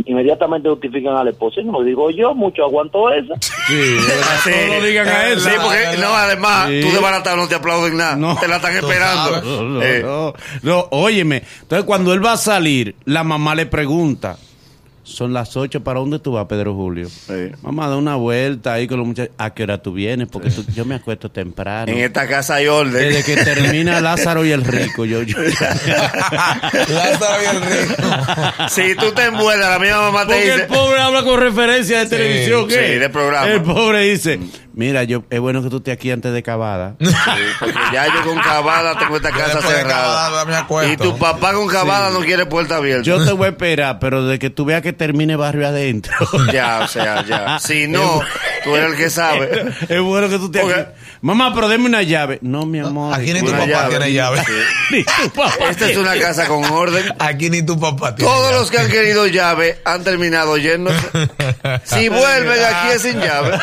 inmediatamente 0.07 0.71
justifican 0.71 1.15
al 1.15 1.29
esposo. 1.29 1.61
Y 1.61 1.65
no 1.65 1.73
lo 1.73 1.83
digo 1.83 2.09
yo, 2.11 2.35
mucho 2.35 2.65
aguanto 2.65 3.11
eso. 3.11 3.35
Sí, 3.41 3.75
Sí. 4.45 4.51
no 4.69 4.75
lo 4.81 4.83
digan 4.87 5.09
a 5.09 5.29
él. 5.29 5.41
Sí, 5.41 5.51
porque 5.63 6.01
no, 6.01 6.09
además, 6.15 6.69
Sí. 6.69 6.81
tú 6.81 6.89
de 6.95 7.01
baratado 7.01 7.37
no 7.37 7.49
te 7.49 7.55
aplauden 7.57 7.99
nada. 7.99 8.17
No. 8.17 8.35
te 8.41 8.49
la 8.49 8.57
están 8.57 8.75
esperando. 8.77 9.43
No, 9.43 9.63
no, 9.65 9.83
Eh, 9.83 10.03
no. 10.03 10.33
No, 10.63 10.87
óyeme. 10.91 11.43
Entonces, 11.63 11.85
cuando 11.85 12.15
él 12.15 12.25
va 12.25 12.33
a 12.33 12.37
salir, 12.39 12.95
la 13.05 13.25
mamá 13.25 13.55
le 13.55 13.67
pregunta: 13.67 14.37
Son 15.07 15.35
las 15.35 15.55
ocho, 15.57 15.85
¿para 15.85 16.01
dónde 16.01 16.19
tú 16.19 16.33
vas, 16.33 16.47
Pedro 16.47 16.75
Julio? 16.75 17.11
Sí. 17.11 17.51
Mamá, 17.63 17.89
da 17.89 17.97
una 17.97 18.17
vuelta 18.17 18.73
ahí 18.73 18.89
con 18.89 18.97
los 18.99 19.07
muchachos. 19.07 19.35
¿A 19.37 19.53
qué 19.53 19.65
hora 19.65 19.77
tú 19.83 19.93
vienes? 19.93 20.29
Porque 20.29 20.51
tú- 20.51 20.65
yo 20.75 20.87
me 20.87 20.95
acuesto 20.95 21.31
temprano. 21.31 21.93
En 21.93 21.99
esta 21.99 22.27
casa 22.27 22.55
hay 22.55 22.69
orden. 22.69 22.93
Desde 23.13 23.23
que 23.23 23.45
termina 23.45 24.01
Lázaro 24.01 24.47
y 24.47 24.51
el 24.53 24.65
rico, 24.65 25.05
yo, 25.05 25.23
yo. 25.23 25.37
Lázaro 26.89 27.43
y 27.43 27.47
el 27.57 27.63
rico. 27.63 28.03
Si 28.71 28.95
tú 28.97 29.13
te 29.13 29.25
envuelves, 29.27 29.69
la 29.69 29.79
misma 29.79 29.99
mamá 30.11 30.21
te 30.27 30.33
Porque 30.35 30.45
dice. 30.45 30.55
el 30.63 30.67
pobre 30.69 31.01
habla 31.01 31.23
con 31.23 31.41
referencia 31.41 31.99
de 32.01 32.07
televisión. 32.07 32.69
¿qué? 32.69 32.75
sí, 32.75 32.99
de 32.99 33.09
programa. 33.11 33.47
El 33.51 33.63
pobre 33.63 34.01
dice: 34.11 34.39
Mira, 34.75 35.05
yo 35.05 35.23
es 35.31 35.39
bueno 35.41 35.63
que 35.63 35.71
tú 35.71 35.77
estés 35.77 35.95
aquí 35.95 36.11
antes 36.11 36.33
de 36.33 36.43
cavada. 36.43 36.97
Sí, 37.35 37.41
porque 37.59 37.79
ya 37.93 38.07
yo 38.07 38.23
con 38.25 38.39
Cabada 38.39 38.99
tengo 38.99 39.17
esta 39.17 39.31
casa 39.31 39.61
cerrada. 39.63 40.45
Cabada. 40.47 40.93
Y 40.93 40.97
tu 40.97 41.17
papá 41.17 41.53
con 41.53 41.67
Cabada 41.69 42.11
no 42.11 42.21
quiere 42.21 42.47
puerta 42.47 42.77
abierta. 42.77 43.03
Yo 43.03 43.25
te 43.25 43.33
voy 43.33 43.47
a 43.47 43.49
esperar, 43.51 43.99
pero 43.99 44.27
de 44.27 44.39
que 44.39 44.51
tú 44.51 44.65
veas 44.65 44.83
que 44.83 44.93
termine 44.93 45.37
barrio 45.37 45.67
adentro. 45.69 46.15
Ya, 46.53 46.81
o 46.85 46.89
sea, 46.89 47.25
ya. 47.25 47.59
Si 47.65 47.87
no, 47.89 48.21
tú 48.65 48.75
eres 48.75 48.93
el 48.93 48.97
que 48.97 49.11
sabe. 49.11 49.75
es 49.89 50.01
bueno 50.01 50.29
que 50.29 50.39
tú 50.39 50.51
te 50.51 50.61
aquí. 50.61 50.91
Mamá, 51.21 51.55
pero 51.55 51.69
deme 51.69 51.87
una 51.87 52.03
llave. 52.03 52.39
No, 52.43 52.67
mi 52.67 52.81
amor. 52.81 53.15
Aquí 53.15 53.33
ni 53.33 53.41
tu 53.41 53.51
papá 53.51 53.67
llave. 53.67 53.91
tiene 53.91 54.13
llave. 54.13 54.43
Ni 54.91 55.05
tu 55.05 55.31
papá 55.31 55.71
Esta 55.71 55.91
es 55.91 55.97
una 55.97 56.19
casa 56.19 56.47
con 56.47 56.65
orden. 56.65 57.05
Aquí 57.19 57.49
ni 57.49 57.63
tu 57.63 57.81
papá 57.81 58.15
tiene 58.15 58.31
Todos 58.31 58.51
llave. 58.51 58.59
los 58.61 58.71
que 58.71 58.79
han 58.79 58.89
querido 58.91 59.27
llave 59.27 59.81
han 59.85 60.05
terminado 60.05 60.59
yéndose. 60.59 60.99
Si 61.85 62.09
vuelven 62.11 62.63
aquí 62.65 62.89
es 62.95 63.03
sin 63.03 63.21
llave. 63.21 63.59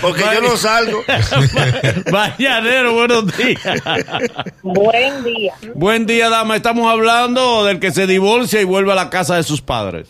Porque 0.00 0.22
yo 0.32 0.40
no 0.40 0.56
salgo. 0.56 1.04
Mañanero, 2.10 2.94
buenos 2.94 3.36
días. 3.36 3.82
Buen 4.62 5.24
día. 5.24 5.54
Buen 5.74 6.06
día, 6.06 6.30
dama. 6.30 6.56
Estamos 6.56 6.90
hablando 6.90 7.64
del 7.64 7.78
que 7.78 7.92
se 7.92 8.06
divorcia 8.06 8.60
y 8.60 8.64
vuelve 8.64 8.92
a 8.92 8.94
la 8.94 9.10
casa 9.10 9.36
de 9.36 9.42
sus 9.42 9.60
padres. 9.60 10.08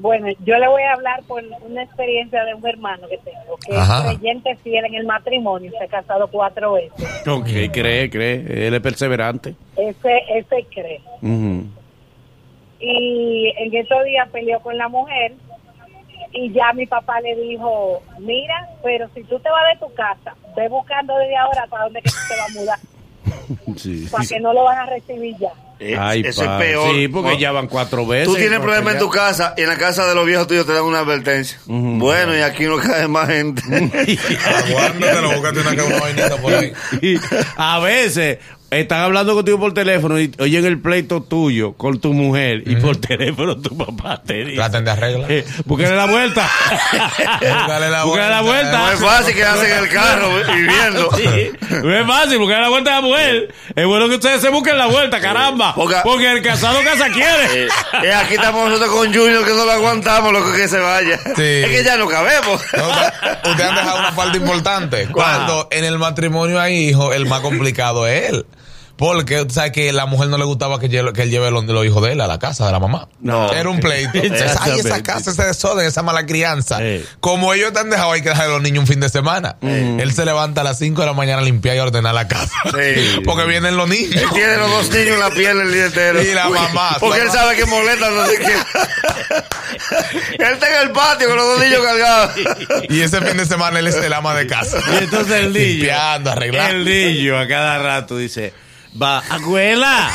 Bueno, 0.00 0.28
yo 0.46 0.56
le 0.56 0.66
voy 0.66 0.82
a 0.82 0.94
hablar 0.94 1.22
por 1.28 1.42
una 1.62 1.82
experiencia 1.82 2.42
de 2.44 2.54
un 2.54 2.66
hermano 2.66 3.06
que 3.06 3.18
tengo, 3.18 3.58
que 3.66 3.76
Ajá. 3.76 4.10
es 4.12 4.18
creyente 4.18 4.56
fiel 4.56 4.86
en 4.86 4.94
el 4.94 5.04
matrimonio, 5.04 5.70
se 5.76 5.84
ha 5.84 5.88
casado 5.88 6.26
cuatro 6.28 6.72
veces. 6.72 7.26
Ok, 7.28 7.46
cree, 7.70 8.08
cree. 8.08 8.66
Él 8.66 8.72
es 8.74 8.80
perseverante. 8.80 9.54
Ese, 9.76 10.22
ese 10.34 10.66
cree. 10.74 11.00
Y 12.80 13.52
en 13.58 13.74
estos 13.74 14.04
días 14.04 14.26
peleó 14.30 14.60
con 14.60 14.78
la 14.78 14.88
mujer 14.88 15.34
y 16.32 16.50
ya 16.52 16.72
mi 16.72 16.86
papá 16.86 17.20
le 17.20 17.36
dijo, 17.36 18.02
mira, 18.20 18.68
pero 18.82 19.06
si 19.14 19.22
tú 19.24 19.38
te 19.40 19.50
vas 19.50 19.62
de 19.74 19.86
tu 19.86 19.92
casa, 19.94 20.34
ve 20.56 20.68
buscando 20.68 21.14
desde 21.18 21.36
ahora 21.36 21.66
para 21.68 21.84
dónde 21.84 22.00
que 22.00 22.08
tú 22.10 22.16
te 22.28 22.36
vas 22.36 22.48
a 22.56 22.58
mudar, 22.58 22.78
Sí. 23.76 24.08
para 24.10 24.24
que 24.24 24.40
no 24.40 24.52
lo 24.54 24.64
van 24.64 24.78
a 24.78 24.86
recibir 24.86 25.36
ya. 25.38 25.52
Eh, 25.82 25.96
Ay, 25.98 26.20
Eso 26.26 26.42
es 26.44 26.50
peor. 26.62 26.94
Sí, 26.94 27.08
porque 27.08 27.38
ya 27.38 27.52
van 27.52 27.66
cuatro 27.66 28.06
veces. 28.06 28.26
Tú 28.28 28.34
tienes 28.34 28.58
No, 28.58 28.64
problemas 28.64 28.94
en 28.94 29.00
tu 29.00 29.08
casa 29.08 29.54
y 29.56 29.62
en 29.62 29.68
la 29.68 29.78
casa 29.78 30.06
de 30.06 30.14
los 30.14 30.26
viejos 30.26 30.46
tuyos 30.46 30.66
te 30.66 30.74
dan 30.74 30.82
una 30.84 30.98
advertencia. 30.98 31.58
Bueno, 31.66 32.36
y 32.36 32.40
aquí 32.42 32.64
no 32.64 32.76
cae 32.76 33.08
más 33.08 33.28
gente. 33.28 33.62
Aguántatelo, 34.68 35.32
búscate 35.32 35.60
una, 35.60 35.84
una 35.84 35.98
vainita 36.00 36.36
por 36.36 36.52
ahí. 36.54 36.72
A 37.56 37.78
veces 37.80 38.38
están 38.70 39.00
hablando 39.00 39.34
contigo 39.34 39.58
por 39.58 39.74
teléfono 39.74 40.18
y 40.20 40.32
oyen 40.38 40.64
el 40.64 40.78
pleito 40.80 41.22
tuyo 41.22 41.72
con 41.74 41.98
tu 42.00 42.12
mujer 42.12 42.62
y 42.66 42.76
por 42.76 42.96
teléfono 42.96 43.56
tu 43.56 43.76
papá 43.76 44.22
te 44.24 44.44
dice. 44.44 44.54
Traten 44.56 44.84
de 44.84 44.90
arreglar. 44.92 45.32
Eh, 45.32 45.44
búscale 45.64 45.96
la 45.96 46.06
vuelta. 46.06 46.48
Búscale 47.40 47.90
la 47.90 48.04
Búscale 48.04 48.30
la 48.30 48.40
vuelta. 48.42 48.78
No 48.78 48.92
es 48.92 49.00
fácil 49.00 49.34
que 49.34 49.44
hacen 49.44 49.72
el 49.78 49.88
carro 49.88 50.28
viviendo. 50.54 51.10
Sí, 51.16 51.50
no 51.82 51.96
es 51.96 52.06
fácil, 52.06 52.38
buscar 52.38 52.60
la 52.60 52.68
vuelta 52.68 52.92
a 52.96 53.00
la 53.00 53.06
mujer. 53.06 53.54
Es 53.74 53.86
bueno 53.86 54.08
que 54.08 54.14
ustedes 54.16 54.40
se 54.40 54.48
busquen 54.50 54.78
la 54.78 54.86
vuelta, 54.86 55.20
caramba. 55.20 55.74
Porque- 55.74 55.96
Porque 56.04 56.30
el 56.30 56.42
casado 56.42 56.80
casa 56.84 57.08
quiere. 57.10 57.64
Eh, 57.64 57.68
eh, 58.04 58.12
aquí 58.14 58.34
estamos 58.34 58.68
nosotros 58.68 58.90
con 58.94 59.12
Junior 59.12 59.44
que 59.44 59.50
no 59.52 59.64
lo 59.64 59.72
aguantamos, 59.72 60.32
loco, 60.32 60.52
que 60.52 60.68
se 60.68 60.78
vaya. 60.78 61.18
Sí. 61.36 61.42
Es 61.42 61.68
que 61.68 61.84
ya 61.84 61.96
no 61.96 62.06
cabemos. 62.06 62.62
No, 62.76 62.88
Ustedes 63.50 63.68
han 63.68 63.74
dejado 63.74 63.98
una 63.98 64.12
falta 64.12 64.36
importante. 64.36 65.08
Cuando 65.08 65.68
en 65.70 65.84
el 65.84 65.98
matrimonio 65.98 66.60
hay 66.60 66.88
hijos, 66.88 67.14
el 67.14 67.26
más 67.26 67.40
complicado 67.40 68.06
es 68.06 68.30
él. 68.30 68.46
Porque, 69.00 69.44
tú 69.46 69.54
sabes 69.54 69.72
que 69.72 69.92
la 69.94 70.04
mujer 70.04 70.28
no 70.28 70.36
le 70.38 70.44
gustaba 70.44 70.78
que, 70.78 70.88
lleve- 70.90 71.12
que 71.14 71.22
él 71.22 71.30
lleve 71.30 71.50
los, 71.50 71.64
los 71.64 71.86
hijos 71.86 72.02
de 72.04 72.12
él 72.12 72.20
a 72.20 72.26
la 72.26 72.38
casa 72.38 72.66
de 72.66 72.72
la 72.72 72.78
mamá. 72.78 73.08
No. 73.20 73.50
Era 73.50 73.68
un 73.70 73.80
pleito. 73.80 74.10
Entonces, 74.14 74.52
ay, 74.60 74.78
esa 74.78 75.02
casa, 75.02 75.30
ese 75.30 75.42
desorden, 75.42 75.86
esa 75.86 76.02
mala 76.02 76.26
crianza. 76.26 76.78
Como 77.20 77.54
ellos 77.54 77.72
te 77.72 77.78
han 77.80 77.88
dejado, 77.90 78.12
hay 78.12 78.20
que 78.22 78.28
dejar 78.28 78.44
a 78.44 78.48
los 78.50 78.60
niños 78.62 78.80
un 78.82 78.86
fin 78.86 79.00
de 79.00 79.08
semana. 79.08 79.56
Él 79.62 80.12
se 80.12 80.24
levanta 80.26 80.60
a 80.60 80.64
las 80.64 80.78
5 80.78 81.00
de 81.00 81.06
la 81.06 81.14
mañana 81.14 81.40
a 81.40 81.44
limpiar 81.44 81.76
y 81.76 81.78
ordenar 81.80 82.14
la 82.14 82.28
casa. 82.28 82.52
Sí. 82.66 83.20
Porque 83.24 83.44
vienen 83.46 83.76
los 83.78 83.88
niños. 83.88 84.14
Él 84.22 84.28
tiene 84.34 84.56
los 84.58 84.70
dos 84.70 84.90
niños 84.90 85.14
en 85.14 85.20
la 85.20 85.30
piel 85.30 85.58
el 85.60 85.72
día 85.72 85.86
entero. 85.86 86.22
Y 86.22 86.34
la 86.34 86.48
mamá, 86.50 86.96
Porque 87.00 87.20
él 87.20 87.26
mamá. 87.28 87.40
sabe 87.40 87.56
que 87.56 87.64
molesta, 87.64 88.10
no 88.10 88.26
sé 88.26 88.36
qué. 88.38 88.52
él 90.44 90.52
está 90.52 90.68
en 90.82 90.86
el 90.88 90.92
patio 90.92 91.28
con 91.28 91.36
los 91.36 91.46
dos 91.46 91.60
niños 91.64 91.80
cargados. 91.82 92.32
Y 92.88 93.00
ese 93.00 93.20
fin 93.20 93.36
de 93.36 93.46
semana 93.46 93.78
él 93.78 93.86
es 93.86 93.94
el 93.96 94.12
ama 94.12 94.34
de 94.34 94.46
casa. 94.46 94.78
Y 94.92 95.04
entonces 95.04 95.32
el 95.44 95.52
niño. 95.52 95.64
Limpiando, 95.66 96.30
arreglando. 96.32 96.76
El 96.76 96.84
niño 96.84 97.38
a 97.38 97.46
cada 97.48 97.78
rato 97.78 98.16
dice. 98.16 98.52
Va, 98.92 99.22
abuela, 99.30 100.10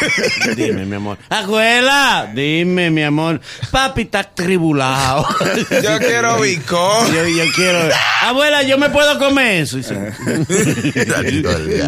dime 0.58 0.86
mi 0.86 0.98
amor, 0.98 1.18
abuela, 1.30 2.28
dime 2.34 2.90
mi 2.92 3.04
amor, 3.04 3.40
papi 3.72 4.02
está 4.02 4.24
tribulado. 4.24 5.26
Yo 5.82 5.98
quiero 6.00 6.42
bico. 6.42 7.08
Yo, 7.08 7.26
yo 7.26 7.44
quiero, 7.56 7.80
abuela, 8.24 8.64
yo 8.64 8.78
me 8.78 8.90
puedo 8.90 9.18
comer 9.18 9.62
eso. 9.64 9.78
Dice, 9.78 9.94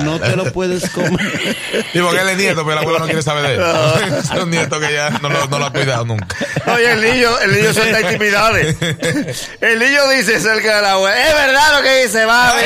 no 0.03 0.17
te 0.17 0.35
lo 0.37 0.53
puedes 0.53 0.89
comer. 0.91 1.57
Y 1.93 1.99
porque 1.99 2.21
él 2.21 2.29
es 2.29 2.37
nieto, 2.37 2.61
pero 2.65 2.71
el 2.73 2.77
abuelo 2.79 2.99
no 2.99 3.05
quiere 3.05 3.21
saber 3.21 3.43
de 3.47 3.55
él. 3.55 3.61
Es 4.23 4.29
un 4.41 4.49
nieto 4.49 4.79
que 4.79 4.93
ya 4.93 5.09
no, 5.21 5.27
lo- 5.29 5.45
no 5.47 5.59
lo 5.59 5.65
ha 5.65 5.73
cuidado 5.73 6.05
nunca. 6.05 6.25
Oye, 6.73 6.91
el 6.93 7.01
niño, 7.01 7.37
el 7.39 7.51
niño 7.53 7.73
suelta 7.73 7.99
intimidades. 8.01 8.77
El 9.61 9.79
niño 9.79 10.07
dice 10.09 10.39
cerca 10.39 10.77
de 10.77 10.81
la 10.83 10.91
abuela. 10.93 11.27
Es 11.27 11.33
verdad 11.33 11.75
lo 11.77 11.81
que 11.83 12.03
dice, 12.03 12.25
mami. 12.25 12.61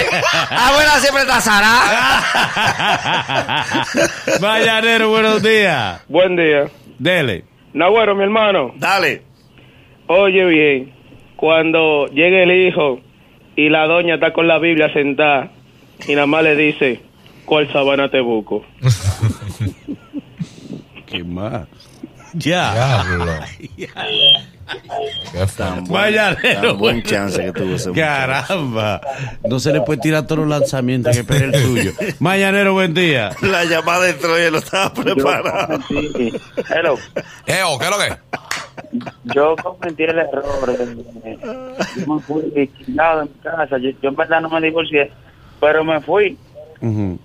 Abuela 0.51 0.99
siempre 0.99 1.25
tasará. 1.25 1.71
Mañanero, 4.41 5.09
buenos 5.09 5.41
días. 5.43 6.03
Buen 6.07 6.35
día. 6.35 6.65
Dele. 6.99 7.43
Nagüero, 7.73 8.15
mi 8.15 8.23
hermano, 8.23 8.73
Dale. 8.77 9.21
oye 10.07 10.45
bien, 10.45 10.93
cuando 11.37 12.07
llegue 12.07 12.43
el 12.43 12.51
hijo 12.67 12.99
y 13.55 13.69
la 13.69 13.85
doña 13.87 14.15
está 14.15 14.33
con 14.33 14.47
la 14.47 14.59
Biblia 14.59 14.91
sentada 14.91 15.51
y 16.07 16.13
nada 16.15 16.27
más 16.27 16.43
le 16.43 16.55
dice, 16.55 16.99
¿cuál 17.45 17.71
sabana 17.71 18.09
te 18.09 18.19
busco? 18.19 18.65
¿Qué 21.05 21.23
más? 21.23 21.67
Ya. 22.33 22.73
Diablo. 23.03 23.31
Qué. 23.77 23.89
Tan 25.57 26.77
buen 26.77 27.03
chance 27.03 27.41
que 27.43 27.51
tuvo 27.51 27.75
ese 27.75 27.89
muchacho. 27.89 27.93
Caramba. 28.07 29.01
No 29.47 29.59
se 29.59 29.73
le 29.73 29.81
puede 29.81 30.00
tirar 30.01 30.23
todos 30.25 30.39
los 30.39 30.47
lanzamientos 30.47 31.13
que 31.13 31.21
espera 31.21 31.45
el 31.45 31.55
suyo. 31.55 31.91
Mañanero, 32.19 32.73
buen 32.73 32.93
día. 32.93 33.31
La 33.41 33.65
llamada 33.65 34.05
de 34.05 34.13
Troya 34.13 34.50
lo 34.51 34.59
estaba 34.59 34.93
preparado. 34.93 35.77
Sí. 35.88 36.33
Hello. 36.69 36.95
Eo, 37.45 37.77
¿qué 37.79 37.85
es 37.85 37.91
lo 37.91 37.97
que? 37.97 38.17
Yo 39.35 39.55
cometí 39.57 40.03
el 40.03 40.19
error. 40.19 40.43
eh, 41.25 41.38
Yo 41.97 42.13
me 42.15 42.21
fui 42.21 42.67
quitado 42.77 43.19
de 43.21 43.25
mi 43.25 43.31
casa. 43.41 43.77
Yo, 43.77 43.89
yo 44.01 44.09
en 44.09 44.15
verdad 44.15 44.41
no 44.41 44.50
me 44.50 44.61
divorcié, 44.61 45.11
pero 45.59 45.83
me 45.83 46.00
fui. 46.01 46.38
Ujú. 46.81 47.19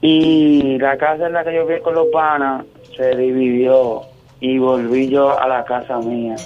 Y 0.00 0.78
la 0.78 0.96
casa 0.96 1.26
en 1.26 1.32
la 1.32 1.42
que 1.44 1.54
yo 1.54 1.66
vi 1.66 1.80
con 1.80 1.94
los 1.94 2.06
panas 2.12 2.64
se 2.96 3.16
dividió 3.16 4.02
y 4.40 4.58
volví 4.58 5.08
yo 5.08 5.38
a 5.38 5.48
la 5.48 5.64
casa 5.64 5.98
mía. 5.98 6.36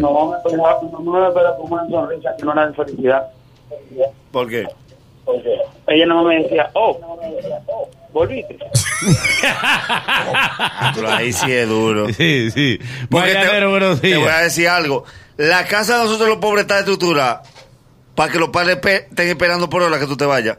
No 0.00 0.30
me 0.30 0.36
esperaba, 0.36 0.80
no 0.92 1.00
me 1.00 1.28
esperaba 1.28 1.56
con 1.56 1.72
una 1.72 1.88
sonrisa 1.88 2.30
que 2.36 2.44
no 2.44 2.52
era 2.52 2.68
de 2.68 2.74
felicidad. 2.74 3.26
¿Por 4.30 4.48
qué? 4.48 4.66
Porque 5.24 5.56
ella 5.88 6.06
no 6.06 6.22
me 6.24 6.42
decía, 6.42 6.70
oh, 6.74 6.98
volviste. 8.12 8.58
Pero 10.94 11.10
ahí 11.10 11.32
sí 11.32 11.52
es 11.52 11.68
duro. 11.68 12.12
Sí, 12.12 12.50
sí. 12.50 12.78
Porque 13.10 13.34
te 14.00 14.16
voy 14.16 14.28
a 14.28 14.38
decir 14.38 14.68
algo. 14.68 15.04
La 15.36 15.66
casa 15.66 15.98
de 15.98 16.04
nosotros 16.04 16.28
los 16.28 16.38
pobres 16.38 16.62
está 16.62 16.80
estructurada 16.80 17.42
para 18.14 18.30
que 18.30 18.38
los 18.38 18.50
padres 18.50 18.76
estén 18.76 19.28
esperando 19.28 19.70
por 19.70 19.82
hora 19.82 19.98
que 19.98 20.06
tú 20.06 20.16
te 20.16 20.26
vayas. 20.26 20.58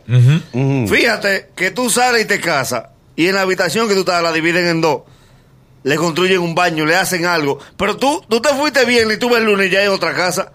Fíjate 0.87 1.51
que 1.55 1.71
tú 1.71 1.89
sales 1.89 2.23
y 2.23 2.27
te 2.27 2.39
casas 2.39 2.85
y 3.15 3.27
en 3.27 3.35
la 3.35 3.41
habitación 3.41 3.87
que 3.87 3.93
tú 3.93 4.01
estás 4.01 4.23
la 4.23 4.31
dividen 4.31 4.67
en 4.67 4.81
dos. 4.81 5.03
Le 5.83 5.95
construyen 5.95 6.39
un 6.39 6.55
baño, 6.55 6.85
le 6.85 6.95
hacen 6.95 7.25
algo. 7.25 7.59
Pero 7.77 7.97
tú, 7.97 8.23
tú 8.29 8.41
te 8.41 8.49
fuiste 8.49 8.85
bien 8.85 9.11
y 9.11 9.17
tú 9.17 9.29
ves 9.29 9.39
el 9.39 9.45
lunes 9.45 9.67
y 9.67 9.69
ya 9.69 9.83
en 9.83 9.89
otra 9.89 10.13
casa. 10.13 10.51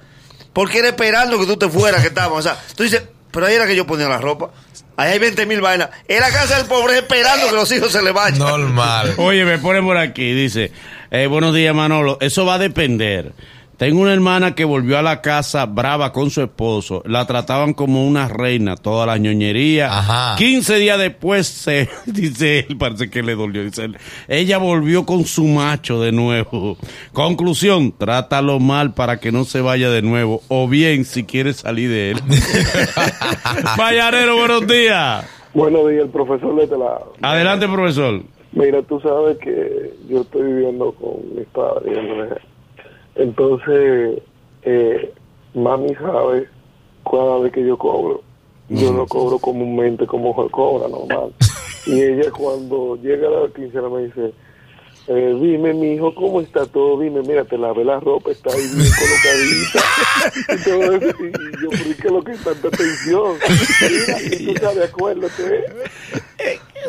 Porque 0.52 0.78
era 0.78 0.88
esperando 0.88 1.38
que 1.38 1.47
tú 1.47 1.56
te 1.56 1.68
fueras, 1.68 2.00
que 2.00 2.08
estábamos. 2.08 2.38
O 2.38 2.42
sea, 2.42 2.58
tú 2.75 2.82
dices, 2.82 3.02
Pero 3.30 3.47
ahí 3.47 3.54
era 3.54 3.66
que 3.66 3.76
yo 3.76 3.87
ponía 3.87 4.08
la 4.08 4.18
ropa. 4.18 4.50
Ahí 4.97 5.12
hay 5.12 5.18
20 5.18 5.47
mil 5.47 5.61
vainas. 5.61 5.90
En 6.08 6.20
la 6.20 6.30
casa 6.30 6.56
del 6.56 6.66
pobre 6.66 6.99
esperando 6.99 7.49
que 7.49 7.54
los 7.54 7.70
hijos 7.70 7.92
se 7.92 8.02
le 8.02 8.11
vayan. 8.11 8.38
Normal. 8.38 9.14
Oye, 9.18 9.44
me 9.44 9.58
pone 9.58 9.80
por 9.80 9.97
aquí, 9.97 10.32
dice, 10.32 10.73
eh, 11.11 11.26
buenos 11.26 11.54
días 11.54 11.75
Manolo, 11.75 12.18
eso 12.20 12.44
va 12.44 12.54
a 12.54 12.58
depender. 12.58 13.32
Tengo 13.78 14.00
una 14.00 14.12
hermana 14.12 14.56
que 14.56 14.64
volvió 14.64 14.99
a 14.99 15.02
la 15.02 15.20
casa 15.20 15.64
brava 15.64 16.12
con 16.12 16.30
su 16.30 16.42
esposo. 16.42 17.00
La 17.06 17.28
trataban 17.28 17.75
como 17.75 18.08
una 18.08 18.26
reina, 18.26 18.75
toda 18.75 19.06
la 19.06 19.18
ñoñería. 19.18 19.87
Ajá. 19.87 20.37
15 20.37 20.78
días 20.78 20.99
después, 20.99 21.47
se, 21.47 21.88
dice 22.06 22.66
él, 22.68 22.76
parece 22.76 23.08
que 23.08 23.23
le 23.23 23.37
dolió. 23.37 23.62
Dice 23.62 23.85
él, 23.85 23.97
ella 24.26 24.58
volvió 24.58 25.06
con 25.06 25.25
su 25.26 25.44
macho 25.44 26.00
de 26.00 26.11
nuevo. 26.11 26.76
Conclusión, 27.12 27.92
trátalo 27.97 28.58
mal 28.58 28.94
para 28.94 29.20
que 29.20 29.30
no 29.30 29.44
se 29.44 29.61
vaya 29.61 29.90
de 29.90 30.02
nuevo. 30.02 30.42
O 30.49 30.66
bien, 30.66 31.04
si 31.04 31.23
quieres 31.23 31.58
salir 31.58 31.88
de 31.88 32.11
él. 32.11 32.18
Mayanero, 33.78 34.38
buenos 34.38 34.66
días. 34.66 35.25
Buenos 35.54 35.88
días, 35.88 36.02
el 36.02 36.11
profesor 36.11 36.56
de 36.56 36.64
este 36.64 36.76
lado. 36.76 37.12
Adelante, 37.23 37.68
profesor. 37.68 38.23
Mira, 38.50 38.82
tú 38.82 38.99
sabes 38.99 39.38
que 39.38 39.94
yo 40.08 40.23
estoy 40.23 40.52
viviendo 40.52 40.90
con 40.94 41.37
mis 41.37 41.47
padres. 41.47 41.97
¿no? 41.97 42.58
Entonces, 43.19 44.23
eh, 44.63 45.13
mami 45.55 45.95
sabe 45.97 46.49
cada 47.11 47.39
vez 47.41 47.53
que 47.53 47.67
yo 47.67 47.77
cobro. 47.77 48.23
Yo 48.69 48.93
no 48.93 49.07
cobro 49.07 49.39
comúnmente 49.39 50.07
como 50.07 50.35
se 50.43 50.51
cobra, 50.51 50.89
normal. 50.89 51.33
Y 51.87 52.03
ella 52.03 52.31
cuando 52.31 52.97
llega 52.97 53.29
a 53.29 53.31
la 53.31 53.49
quincena 53.49 53.89
me 53.89 54.05
dice, 54.05 54.33
eh, 55.09 55.39
dime, 55.41 55.73
mi 55.73 55.95
hijo, 55.95 56.15
¿cómo 56.15 56.43
está 56.43 56.67
todo? 56.67 57.01
Dime, 57.01 57.23
mira, 57.23 57.45
te 57.45 57.57
lavé 57.57 57.83
la 57.83 57.99
ropa, 57.99 58.31
está 58.31 58.51
ahí 58.51 58.69
bien 58.75 58.91
colocadita. 58.99 59.81
y 61.19 61.63
yo, 61.63 61.71
¿por 61.71 61.97
qué 61.97 62.11
lo 62.11 62.23
que 62.23 62.33
es 62.33 62.45
tanta? 62.45 62.69
Mira, 62.77 64.23
y 64.23 64.47
tú 64.47 64.61
sabes, 64.61 64.91
acuérdate. 64.91 65.65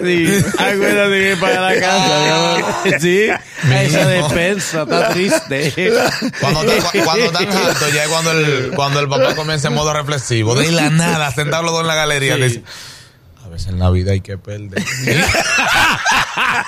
Sí, 0.04 0.46
acuérdate 0.58 1.20
que 1.30 1.38
para 1.40 1.62
la 1.62 1.80
casa, 1.80 2.20
mi 2.24 2.30
amor. 2.30 2.66
Sí, 3.00 3.28
esa 3.74 4.08
despensa 4.08 4.82
está 4.84 5.10
triste. 5.10 5.92
Cuando, 6.40 6.62
está- 6.72 6.92
cu- 6.92 7.04
cuando 7.04 7.26
están 7.26 7.48
altos, 7.68 7.94
ya 7.94 8.04
es 8.04 8.10
cuando 8.10 8.32
el, 8.32 8.72
cuando 8.76 9.00
el 9.00 9.10
papá 9.10 9.36
comienza 9.36 9.68
en 9.68 9.74
modo 9.76 9.94
reflexivo. 9.94 10.56
De 10.56 10.72
la 10.72 10.90
nada, 10.90 11.32
sentados 11.32 11.66
los 11.66 11.74
dos 11.74 11.82
en 11.82 11.88
la 11.88 11.96
galería. 11.96 12.36
Sí. 12.36 12.42
dice, 12.44 12.64
a 13.46 13.50
veces 13.50 13.68
en 13.68 13.80
la 13.80 13.90
vida 13.90 14.12
hay 14.14 14.22
que 14.22 14.38
perder. 14.38 14.84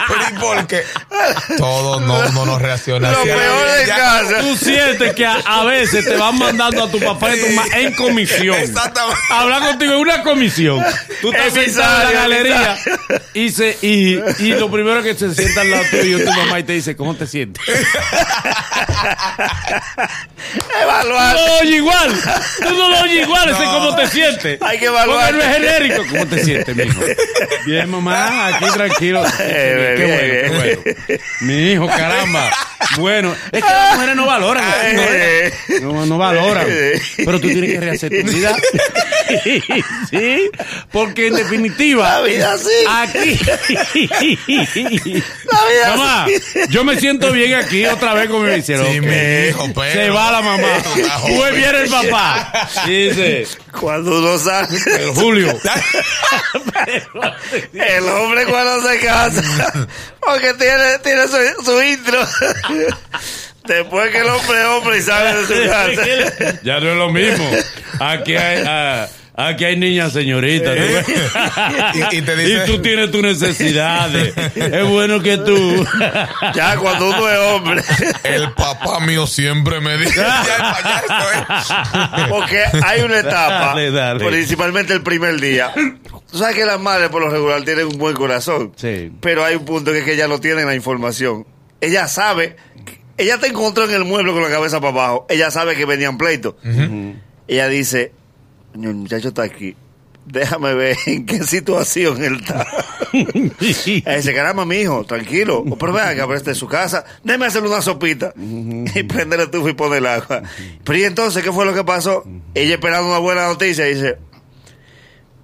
Pero 0.08 0.22
¿y 0.30 0.40
por 0.40 0.68
qué? 0.68 0.84
Todo 1.58 2.00
no, 2.00 2.30
no 2.32 2.46
nos 2.46 2.62
reacciona 2.62 3.12
Lo 3.12 3.20
así. 3.20 3.28
peor 3.30 3.72
de 3.72 3.86
Ya- 3.86 3.96
casa. 3.96 4.40
Tú 4.42 4.56
sientes 4.58 5.14
que 5.14 5.26
a, 5.26 5.36
a 5.46 5.64
veces 5.66 6.06
te 6.06 6.16
van 6.16 6.38
mandando 6.38 6.84
a 6.86 6.92
tu 6.92 7.00
papá 7.00 7.36
y 7.36 7.40
tu 7.42 7.48
mamá 7.50 7.68
en 7.78 7.94
comisión. 7.94 8.58
Exactamente. 8.58 9.20
Hablar 9.32 9.62
contigo 9.62 9.94
en 9.94 10.00
una 10.00 10.24
comisión. 10.24 10.84
Tú 11.22 11.32
estás 11.32 11.54
sentado 11.54 12.02
en 12.02 12.04
la 12.08 12.22
galería 12.22 12.78
y, 13.34 13.50
se, 13.50 13.78
y, 13.82 14.20
y 14.40 14.54
lo 14.54 14.70
primero 14.72 15.02
que 15.04 15.14
se 15.16 15.34
sienta 15.34 15.62
al 15.62 15.72
lado 15.72 15.84
tuyo 15.92 16.18
es 16.18 16.26
tu 16.26 16.32
mamá 16.34 16.60
y 16.60 16.64
te 16.64 16.74
dice, 16.74 16.96
¿cómo 16.96 17.16
te 17.16 17.28
sientes? 17.28 17.64
Evaluar. 20.82 21.36
No 21.36 21.48
lo 21.48 21.54
oyes 21.60 21.76
igual. 21.76 22.12
Tú 22.62 22.70
no 22.76 22.90
lo 22.90 23.00
oyes 23.02 23.24
igual, 23.24 23.50
ese 23.50 23.64
cómo 23.64 23.96
te 23.96 24.08
sientes. 24.08 24.62
Hay 24.62 24.80
que 24.80 24.86
evaluar. 24.86 25.32
Porque 25.32 25.46
no 25.46 25.52
es 25.52 25.58
genérico. 25.58 26.04
¿Cómo 26.10 26.26
te 26.28 26.44
sientes, 26.44 26.76
mijo? 26.76 27.02
Bien, 27.66 27.90
mamá, 27.90 28.48
aquí 28.48 28.66
tranquilo. 28.74 29.24
Eh, 29.44 29.94
qué 29.98 30.06
bien, 30.06 30.56
bueno, 30.56 30.82
qué 30.84 30.94
bueno. 30.96 31.11
Mi 31.42 31.72
hijo, 31.74 31.88
caramba. 31.88 32.50
Bueno, 32.98 33.34
es 33.52 33.64
que 33.64 33.70
las 33.70 33.94
mujeres 33.96 34.16
no 34.16 34.26
valoran. 34.26 34.64
¿no? 35.82 35.94
No, 35.94 36.06
no 36.06 36.18
valoran. 36.18 36.68
Pero 37.18 37.40
tú 37.40 37.48
tienes 37.48 37.72
que 37.72 37.80
rehacer 37.80 38.10
tu 38.10 38.30
vida. 38.30 38.56
Sí, 40.10 40.50
porque 40.92 41.28
en 41.28 41.36
definitiva, 41.36 42.20
La 42.20 42.22
vida 42.22 42.58
sí. 42.58 42.86
aquí. 42.90 43.40
La 44.36 45.66
vida 45.68 45.96
Mamá, 45.96 46.28
yo 46.70 46.84
me 46.84 47.00
siento 47.00 47.32
bien 47.32 47.54
aquí 47.54 47.86
otra 47.86 48.14
vez 48.14 48.28
como 48.28 48.44
me 48.44 48.58
hicieron. 48.58 48.88
Sí, 48.92 49.00
mi 49.00 49.48
hijo, 49.48 49.70
pero- 49.74 49.94
Se 49.94 50.10
va 50.10 50.32
la 50.32 50.42
mamá. 50.42 50.68
Pues 51.38 51.56
viene 51.56 51.82
el 51.84 51.90
papá. 51.90 52.70
Dice, 52.86 53.48
Cuando 53.82 54.20
uno 54.20 54.38
sale, 54.38 54.78
el 55.00 55.10
Julio. 55.10 55.48
el 57.74 58.08
hombre 58.10 58.46
cuando 58.46 58.88
se 58.88 59.00
casa, 59.00 59.88
porque 60.20 60.54
tiene, 60.54 61.00
tiene 61.00 61.24
su, 61.28 61.38
su 61.66 61.82
intro. 61.82 62.20
Después 63.66 64.12
que 64.12 64.20
el 64.20 64.30
hombre 64.30 64.66
hombre 64.66 64.98
y 65.00 65.02
sale 65.02 65.42
de 65.42 65.48
su 65.48 65.70
casa. 65.70 66.60
ya 66.64 66.80
no 66.80 66.92
es 66.92 66.98
lo 66.98 67.10
mismo. 67.12 67.50
Aquí 68.00 68.36
hay, 68.36 68.64
ah, 68.68 69.08
aquí 69.36 69.66
hay 69.66 69.78
niñas 69.78 70.14
señoritas. 70.14 70.78
Y- 70.78 72.18
y 72.18 72.22
te 72.22 72.36
dice- 72.36 72.64
Y 72.64 72.68
tú 72.68 72.82
tienes 72.82 73.12
tus 73.12 73.22
necesidades. 73.22 74.34
Es 74.56 74.88
bueno 74.88 75.22
que 75.22 75.38
tú. 75.38 75.86
Ya 76.54 76.76
cuando 76.78 77.10
uno 77.10 77.30
es 77.30 77.38
hombre. 77.40 77.82
El 78.24 78.52
papá 78.54 79.00
mío 79.00 79.26
siempre 79.28 79.80
me 79.80 79.98
dice. 79.98 80.16
Ya. 80.22 82.28
Porque 82.30 82.64
hay 82.84 83.02
una 83.02 83.20
etapa, 83.20 83.66
Dale, 83.68 83.92
dale. 83.92 84.26
principalmente 84.26 84.94
el 84.94 85.02
primer 85.02 85.40
día. 85.40 85.72
Tú 86.32 86.38
sabes 86.38 86.56
que 86.56 86.66
las 86.66 86.80
madres 86.80 87.10
por 87.10 87.22
lo 87.22 87.30
regular 87.30 87.64
tienen 87.64 87.88
un 87.88 87.98
buen 87.98 88.16
corazón. 88.16 88.72
Sí. 88.76 89.12
Pero 89.22 89.44
hay 89.44 89.56
un 89.56 89.66
punto 89.66 89.92
que 89.92 90.00
es 90.00 90.06
que 90.06 90.14
ella 90.14 90.28
no 90.28 90.40
tiene 90.40 90.64
la 90.66 90.76
información. 90.76 91.46
Ella 91.82 92.08
sabe, 92.08 92.56
ella 93.18 93.38
te 93.40 93.48
encontró 93.48 93.86
en 93.86 93.92
el 93.94 94.06
mueble 94.06 94.32
con 94.32 94.44
la 94.44 94.50
cabeza 94.50 94.80
para 94.80 94.92
abajo. 94.94 95.26
Ella 95.30 95.52
sabe 95.52 95.76
que 95.76 95.86
venían 95.86 96.18
pleitos. 96.18 96.56
Ella 97.48 97.68
dice, 97.68 98.14
el 98.74 98.96
muchacho 98.96 99.30
está 99.30 99.44
aquí. 99.44 99.76
Déjame 100.26 100.74
ver 100.76 100.98
en 101.08 101.26
qué 101.26 101.44
situación 101.44 102.24
él 102.24 102.36
está. 102.42 102.66
Dice, 103.60 104.34
caramba, 104.34 104.66
mi 104.66 104.78
hijo, 104.78 105.04
tranquilo. 105.04 105.64
Pero 105.80 105.94
vean 105.94 106.16
que 106.16 106.24
preste 106.26 106.54
su 106.54 106.68
casa. 106.68 107.04
Déjame 107.24 107.48
hacerle 107.48 107.70
una 107.70 107.82
sopita. 107.82 108.34
Y 108.38 109.04
prende 109.04 109.38
la 109.38 109.44
estufa 109.44 109.70
y 109.70 109.74
pone 109.74 109.98
el 109.98 110.06
agua. 110.06 110.44
Pero 110.84 110.98
y 110.98 111.04
entonces, 111.04 111.44
¿qué 111.44 111.52
fue 111.52 111.66
lo 111.66 111.74
que 111.74 111.84
pasó? 111.84 112.24
Ella 112.54 112.76
esperando 112.76 113.08
una 113.10 113.18
buena 113.18 113.48
noticia 113.48 113.86
dice, 113.86 114.20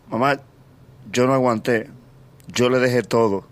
mamá, 0.09 0.39
yo 1.11 1.25
no 1.25 1.33
aguanté. 1.33 1.89
Yo 2.47 2.69
le 2.69 2.79
dejé 2.79 3.01
todo. 3.01 3.47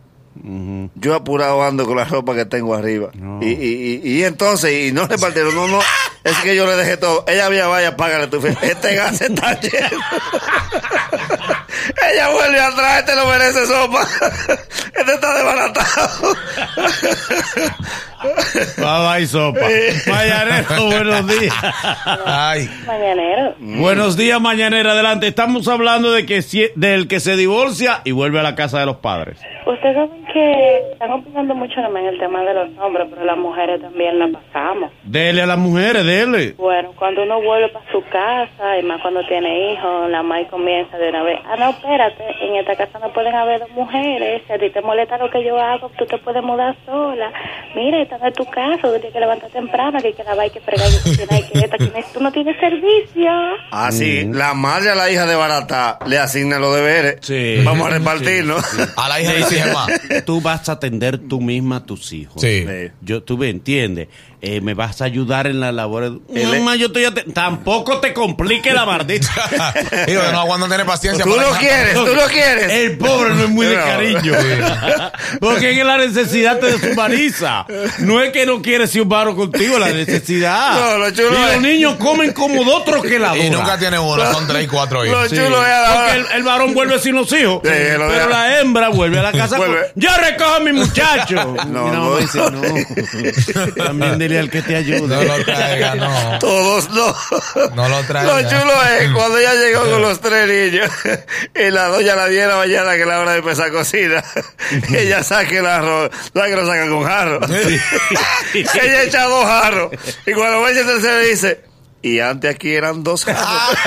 Yo 0.96 1.16
apurado 1.16 1.64
ando 1.64 1.86
con 1.86 1.96
la 1.98 2.06
ropa 2.06 2.36
que 2.36 2.46
tengo 2.46 2.76
arriba. 2.76 3.10
Y, 3.42 3.48
y, 3.48 4.02
y, 4.04 4.18
y 4.18 4.24
entonces, 4.24 4.88
y 4.88 4.92
no 4.92 5.08
repartieron, 5.08 5.56
no, 5.56 5.68
no, 5.68 5.80
es 6.24 6.38
que 6.40 6.56
yo 6.56 6.66
le 6.66 6.76
dejé 6.76 6.98
todo. 6.98 7.24
Ella 7.28 7.46
había, 7.46 7.68
vaya, 7.68 7.96
págale 7.96 8.28
tu 8.28 8.42
fe. 8.42 8.58
Este 8.62 8.96
gas 8.96 9.22
está 9.22 9.60
lleno. 9.62 10.00
Ella 12.12 12.30
vuelve 12.30 12.60
atrás, 12.60 13.00
este 13.00 13.16
no 13.16 13.28
merece 13.28 13.66
sopa. 13.66 14.08
Este 14.96 15.14
está 15.14 15.34
desbaratado. 15.34 16.36
Baba 18.82 19.20
y 19.20 19.26
sopa. 19.26 19.60
Mañanero, 20.08 20.86
buenos 20.88 21.28
días. 21.40 21.54
Ay. 22.26 22.70
Mañanero. 22.86 23.54
Buenos 23.60 24.18
días, 24.18 24.40
mañanera. 24.42 24.92
Adelante. 24.92 25.28
Estamos 25.28 25.68
hablando 25.68 26.12
de 26.12 26.26
que 26.26 26.42
si- 26.42 26.70
del 26.76 27.08
que 27.08 27.20
se 27.20 27.36
divorcia 27.36 28.02
y 28.04 28.12
vuelve 28.12 28.40
a 28.40 28.44
la 28.44 28.56
casa 28.56 28.80
de 28.80 28.86
los 28.86 28.98
padres. 28.98 29.40
Ustedes 29.66 29.96
saben 29.96 30.26
que 30.32 30.92
están 30.94 31.12
opinando 31.12 31.56
mucho 31.56 31.76
también 31.82 32.06
el 32.08 32.20
tema 32.20 32.44
de 32.44 32.54
los 32.54 32.70
hombres, 32.78 33.08
pero 33.10 33.26
las 33.26 33.38
mujeres 33.38 33.82
también 33.82 34.20
la 34.20 34.28
pasamos. 34.28 34.92
Dele 35.04 35.42
a 35.42 35.46
las 35.48 35.58
mujeres, 35.58 36.06
dele. 36.06 36.54
Bueno, 36.58 36.92
cuando 36.98 37.24
uno 37.24 37.42
vuelve 37.42 37.70
para 37.70 37.92
su 37.92 38.02
casa, 38.12 38.78
y 38.80 38.84
más 38.84 39.02
cuando 39.02 39.26
tiene 39.28 39.74
hijos, 39.74 40.10
la 40.10 40.22
madre 40.22 40.48
comienza 40.48 40.98
de 40.98 41.10
una 41.10 41.24
vez, 41.24 41.40
ah, 41.46 41.56
no, 41.58 41.70
espérate, 41.72 42.24
en 42.42 42.56
esta 42.58 42.76
casa 42.76 43.00
no 43.00 43.12
pueden 43.12 43.34
haber 43.34 43.62
dos 43.62 43.72
mujeres, 43.72 44.44
si 44.46 44.54
a 44.54 44.60
ti 44.60 44.70
te 44.70 44.82
molesta 44.82 45.18
lo 45.18 45.30
que 45.32 45.44
yo 45.44 45.58
hago, 45.60 45.90
tú 45.98 46.06
te 46.06 46.18
puedes 46.20 46.44
mudar 46.44 46.76
sola. 46.86 47.32
Mira, 47.76 48.05
esta 48.06 48.18
no 48.18 48.28
es 48.28 48.34
tu 48.34 48.46
casa, 48.46 48.82
tú 48.82 48.92
tienes 48.94 49.14
que 49.14 49.20
levantar 49.20 49.50
temprano, 49.52 50.00
que 50.00 50.08
hay 50.08 50.14
que 50.14 50.24
lavar, 50.24 50.40
hay 50.42 50.50
que 50.52 50.62
fregar, 50.62 50.90
que 50.90 50.98
cocinar, 50.98 51.28
hay 51.34 51.44
que 51.44 51.60
esta, 51.60 51.78
que 51.78 51.84
no- 51.86 52.06
tú 52.14 52.20
no 52.24 52.32
tienes 52.32 52.56
servicio. 52.60 53.30
Ah, 53.72 53.90
sí. 53.92 54.28
La 54.32 54.54
madre 54.54 54.92
a 54.92 54.96
la 54.96 55.10
hija 55.12 55.26
de 55.26 55.36
barata 55.36 56.00
le 56.08 56.18
asigna 56.18 56.60
los 56.60 56.76
deberes. 56.76 57.18
Sí. 57.22 57.62
Vamos 57.64 57.88
a 57.88 57.92
repartirnos. 57.92 58.64
A 58.96 59.10
la 59.10 59.22
hija 59.22 59.34
exige 59.34 59.72
más. 59.74 59.90
Tú 60.26 60.42
vas 60.42 60.68
a 60.70 60.74
atender 60.74 61.18
tú 61.18 61.42
misma 61.42 61.78
a 61.78 61.86
tus 61.86 62.12
hijos. 62.14 62.42
Sí. 62.42 62.66
Sí. 62.68 62.92
Yo, 63.02 63.24
tú 63.24 63.38
me 63.38 63.50
entiendes. 63.50 64.08
Eh, 64.42 64.62
me 64.62 64.76
vas 64.76 65.02
a 65.02 65.06
ayudar 65.06 65.48
en 65.48 65.60
la 65.60 65.72
labor. 65.72 66.22
Mamá, 66.30 66.76
yo 66.76 66.88
estoy 66.88 67.06
Tampoco 67.34 68.00
te 68.00 68.14
complique 68.14 68.72
la 68.74 68.86
maldita. 68.86 69.28
Digo, 70.08 70.22
no 70.32 70.40
aguanto 70.42 70.68
tener 70.68 70.86
paciencia. 70.86 71.24
Tú 71.24 71.32
lo 71.32 71.50
quieres, 71.58 71.94
tú 71.96 72.06
lo 72.14 72.28
quieres. 72.28 72.72
El 72.72 72.98
pobre 72.98 73.34
no 73.34 73.44
es 73.46 73.50
muy 73.50 73.66
de 73.66 73.76
cariño. 73.76 74.34
Porque 75.40 75.72
es 75.72 75.78
que 75.78 75.84
la 75.84 75.98
necesidad 75.98 76.60
te 76.60 76.78
deshumaniza. 76.78 77.66
No 78.00 78.22
es 78.22 78.32
que 78.32 78.46
no 78.46 78.62
quieres 78.62 78.94
ir 78.96 79.02
un 79.04 79.10
paro 79.10 79.36
contigo, 79.36 79.78
la 79.80 79.90
necesidad. 79.90 80.74
No, 80.86 80.98
lo 80.98 81.12
chulo 81.12 81.30
y 81.32 81.54
los 81.54 81.62
niños 81.62 81.96
comen 81.96 82.32
como 82.34 82.64
de 82.64 82.72
otros 82.72 83.02
que 83.04 83.18
la 83.20 83.36
Y 83.38 83.50
nunca 83.50 83.78
tiene 83.78 83.98
uno, 84.00 84.32
son 84.32 84.48
tres 84.48 84.64
y 84.66 84.68
cuatro 84.68 85.04
Lo 85.04 85.06
hijos. 85.10 85.30
Sí. 85.30 85.36
chulo 85.36 85.64
es 85.66 85.72
a 85.72 85.82
la 85.82 85.94
Porque 85.96 86.12
el, 86.14 86.26
el 86.36 86.44
varón 86.44 86.74
vuelve 86.74 87.00
sin 87.00 87.16
los 87.16 87.32
hijos. 87.32 87.62
Sí, 87.64 87.70
lo 87.98 88.08
pero 88.08 88.30
la 88.30 88.60
hembra 88.60 88.90
vuelve 88.90 89.20
a 89.20 89.24
la 89.24 89.32
casa. 89.32 89.58
Vuelve. 89.58 89.80
con, 89.94 90.02
Yo 90.02 90.10
recojo 90.18 90.56
a 90.56 90.60
mi 90.60 90.74
muchacho. 90.74 91.56
No, 91.66 91.88
Y 91.88 91.92
no. 91.92 92.18
dice, 92.18 92.40
no. 92.40 92.62
También 93.84 94.20
dile 94.20 94.40
al 94.40 94.50
que 94.50 94.62
te 94.62 94.76
ayude. 94.76 95.02
No 95.08 95.24
lo 95.24 95.44
traiga, 95.44 95.96
no. 95.96 96.40
Todos 96.40 96.90
no. 96.92 97.16
No 97.76 97.90
lo 97.90 98.04
traiga. 98.04 98.42
Lo 98.42 98.50
chulo 98.50 98.74
es 99.00 99.12
cuando 99.12 99.38
ella 99.38 99.54
llegó 99.56 99.90
con 99.90 100.02
los 100.02 100.20
tres 100.22 100.48
niños 100.48 100.90
y 101.56 101.72
la 101.72 101.86
doña 101.88 102.14
a 102.14 102.16
las 102.18 102.30
10 102.30 102.42
de 102.44 102.48
la 102.48 102.58
mañana 102.58 102.94
que 102.96 103.02
es 103.02 103.08
la 103.08 103.20
hora 103.20 103.32
de 103.34 103.40
empezar 103.40 103.68
a 103.68 103.72
cocinar, 103.72 104.24
ella 104.94 105.24
saque 105.24 105.58
el 105.60 105.66
arroz, 105.66 106.12
¿sabes 106.34 106.50
que 106.52 106.56
lo 106.62 106.68
saca 106.68 106.90
con 106.90 107.04
jarro? 107.04 107.40
Ella 108.54 109.04
echa 109.04 109.24
dos 109.26 109.46
jarros 109.46 109.92
y 110.26 110.32
cuando 110.34 110.62
va 110.62 110.70
el 110.72 110.86
tercero 110.86 111.20
dice, 111.20 111.62
y 112.02 112.20
antes 112.20 112.54
aquí 112.54 112.74
eran 112.74 113.04
dos 113.04 113.26
jarros. 113.26 113.78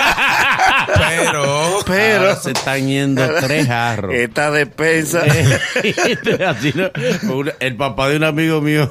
Pero. 0.96 1.78
Pero 1.86 2.18
Ahora 2.20 2.36
se 2.36 2.50
están 2.50 2.86
yendo 2.88 3.22
tres 3.40 3.66
jarros. 3.66 4.14
esta 4.14 4.50
despensa. 4.50 5.22
El 7.60 7.76
papá 7.76 8.08
de 8.08 8.16
un 8.16 8.24
amigo 8.24 8.60
mío, 8.60 8.90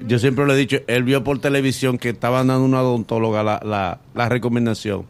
yo 0.00 0.18
siempre 0.18 0.46
le 0.46 0.54
he 0.54 0.56
dicho, 0.56 0.78
él 0.86 1.04
vio 1.04 1.24
por 1.24 1.40
televisión 1.40 1.98
que 1.98 2.10
estaban 2.10 2.48
dando 2.48 2.64
una 2.64 2.82
odontóloga 2.82 3.42
la, 3.42 3.60
la, 3.64 3.98
la 4.14 4.28
recomendación. 4.28 5.06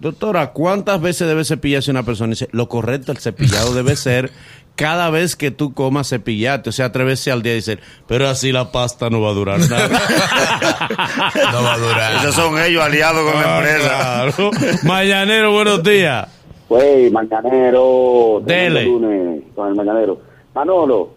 Doctora, 0.00 0.48
¿cuántas 0.52 1.00
veces 1.00 1.28
debe 1.28 1.44
cepillarse 1.44 1.90
una 1.90 2.02
persona? 2.02 2.28
Y 2.30 2.34
dice, 2.34 2.48
lo 2.52 2.68
correcto, 2.68 3.12
el 3.12 3.18
cepillado 3.18 3.72
debe 3.72 3.94
ser 3.94 4.32
cada 4.74 5.10
vez 5.10 5.36
que 5.36 5.50
tú 5.50 5.74
comas 5.74 6.08
cepillarte, 6.08 6.70
o 6.70 6.72
sea, 6.72 6.90
tres 6.92 7.06
veces 7.06 7.32
al 7.32 7.42
día. 7.42 7.54
Dice, 7.54 7.78
pero 8.06 8.28
así 8.28 8.52
la 8.52 8.72
pasta 8.72 9.10
no 9.10 9.20
va 9.20 9.30
a 9.30 9.34
durar 9.34 9.58
nada. 9.60 9.88
No 11.52 11.62
va 11.62 11.74
a 11.74 11.78
durar. 11.78 12.14
Esos 12.16 12.34
son 12.34 12.58
ellos 12.60 12.82
aliados 12.82 13.22
con 13.30 13.40
la 13.40 13.56
Ah, 13.56 13.58
empresa. 13.58 13.88
claro. 14.36 14.50
Mañanero, 14.84 15.52
buenos 15.52 15.82
días. 15.82 16.28
Güey, 16.68 17.10
mañanero. 17.10 18.40
Dele. 18.44 18.84
lunes 18.84 19.42
Con 19.54 19.68
el 19.68 19.74
mañanero. 19.74 20.18
Manolo, 20.54 21.10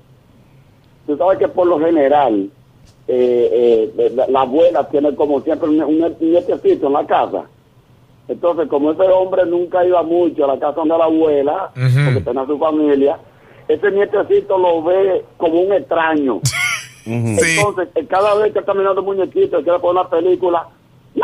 tú 1.05 1.17
sabes 1.17 1.37
que 1.39 1.47
por 1.47 1.67
lo 1.67 1.79
general, 1.79 2.49
eh, 3.07 3.91
eh, 3.97 4.11
la, 4.15 4.27
la 4.27 4.41
abuela 4.41 4.87
tiene 4.89 5.13
como 5.15 5.41
siempre 5.41 5.69
un, 5.69 5.81
un, 5.81 6.15
nietecito 6.19 6.87
en 6.87 6.93
la 6.93 7.05
casa. 7.05 7.43
Entonces, 8.27 8.67
como 8.69 8.91
ese 8.91 9.03
hombre 9.03 9.45
nunca 9.45 9.85
iba 9.85 10.01
mucho 10.03 10.45
a 10.45 10.55
la 10.55 10.59
casa 10.59 10.81
de 10.81 10.87
la 10.87 11.03
abuela, 11.05 11.71
Ujú. 11.75 12.05
porque 12.05 12.21
tenía 12.21 12.45
su 12.45 12.57
familia, 12.57 13.17
ese 13.67 13.91
nietecito 13.91 14.57
lo 14.57 14.83
ve 14.83 15.23
como 15.37 15.61
un 15.61 15.73
extraño. 15.73 16.39
Sí. 17.05 17.11
Entonces, 17.59 17.87
eh, 17.93 18.07
cada 18.09 18.33
vez 18.33 18.51
que 18.51 18.57
está 18.57 18.73
mirando 18.73 19.03
muñequito, 19.03 19.61
quiere 19.61 19.77
poner 19.77 20.01
una 20.01 20.09
película. 20.09 20.67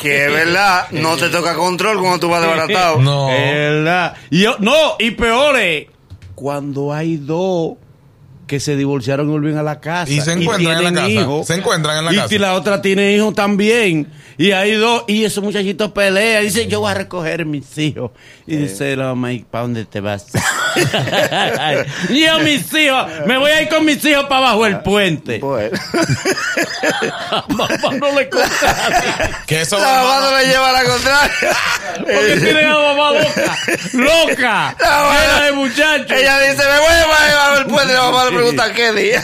Que 0.00 0.26
es 0.26 0.32
verdad, 0.32 0.86
no 0.92 1.16
te 1.16 1.28
toca 1.28 1.54
control 1.54 1.98
cuando 2.00 2.18
tú 2.20 2.28
vas 2.28 2.42
desbaratado. 2.42 2.98
No. 3.02 3.30
Es 3.30 3.52
verdad. 3.54 4.14
Y 4.30 4.42
yo- 4.42 4.56
no, 4.58 4.74
y 4.98 5.10
peor 5.12 5.56
es 5.56 5.86
cuando 6.34 6.92
hay 6.92 7.16
dos 7.16 7.74
que 8.52 8.60
se 8.60 8.76
divorciaron 8.76 9.28
y 9.28 9.30
vuelven 9.30 9.56
a 9.56 9.62
la 9.62 9.80
casa. 9.80 10.12
Y 10.12 10.20
se 10.20 10.34
encuentran 10.34 10.76
en 10.76 10.84
la 10.84 10.92
casa. 10.92 11.08
hijos. 11.08 11.46
Se 11.46 11.54
encuentran 11.54 11.96
en 11.96 12.04
la 12.04 12.12
y 12.12 12.16
casa. 12.16 12.28
si 12.28 12.36
la 12.36 12.52
otra 12.52 12.82
tiene 12.82 13.16
hijos 13.16 13.32
también. 13.34 14.08
Y 14.36 14.50
hay 14.50 14.72
dos, 14.72 15.04
y 15.08 15.24
esos 15.24 15.42
muchachitos 15.42 15.92
pelean. 15.92 16.44
Dice, 16.44 16.66
yo 16.66 16.80
voy 16.80 16.90
a 16.90 16.94
recoger 16.94 17.46
mis 17.46 17.78
hijos. 17.78 18.10
Y 18.46 18.56
dice 18.56 18.94
la 18.94 19.06
mamá, 19.06 19.32
¿y 19.32 19.38
para 19.38 19.62
dónde 19.62 19.86
te 19.86 20.00
vas? 20.02 20.26
Yo 22.10 22.38
mis 22.40 22.72
hijos, 22.74 23.06
me 23.26 23.38
voy 23.38 23.50
a 23.50 23.62
ir 23.62 23.68
con 23.68 23.84
mis 23.84 24.04
hijos 24.04 24.24
para 24.24 24.48
abajo 24.48 24.66
el 24.66 24.80
puente. 24.80 25.38
Bueno. 25.38 25.78
mamá 27.48 27.68
no 28.00 28.12
le 28.18 28.28
conta. 28.28 29.42
Que 29.46 29.62
eso 29.62 29.78
La 29.78 29.84
mamá 30.02 30.20
no 30.20 30.38
le 30.38 30.46
lleva 30.46 30.72
la 30.72 30.84
contraria. 30.84 31.32
Porque 31.98 32.36
tienen 32.40 32.66
a 32.66 32.74
la 32.78 32.94
mamá 32.94 33.12
loca. 33.12 33.58
Loca. 33.92 34.76
La 34.80 34.88
mamá- 34.90 35.20
Llena 35.22 35.40
de 35.44 35.52
muchachos. 35.52 36.10
Ella 36.10 36.38
dice, 36.40 36.62
me 36.64 36.78
voy 36.78 36.88
a 36.88 37.28
llevar 37.28 37.58
el 37.58 37.66
puente. 37.66 37.92
La 37.94 38.02
mamá 38.02 38.24
le 38.26 38.30
pregunta, 38.32 38.72
¿qué 38.72 38.92
día? 38.92 39.22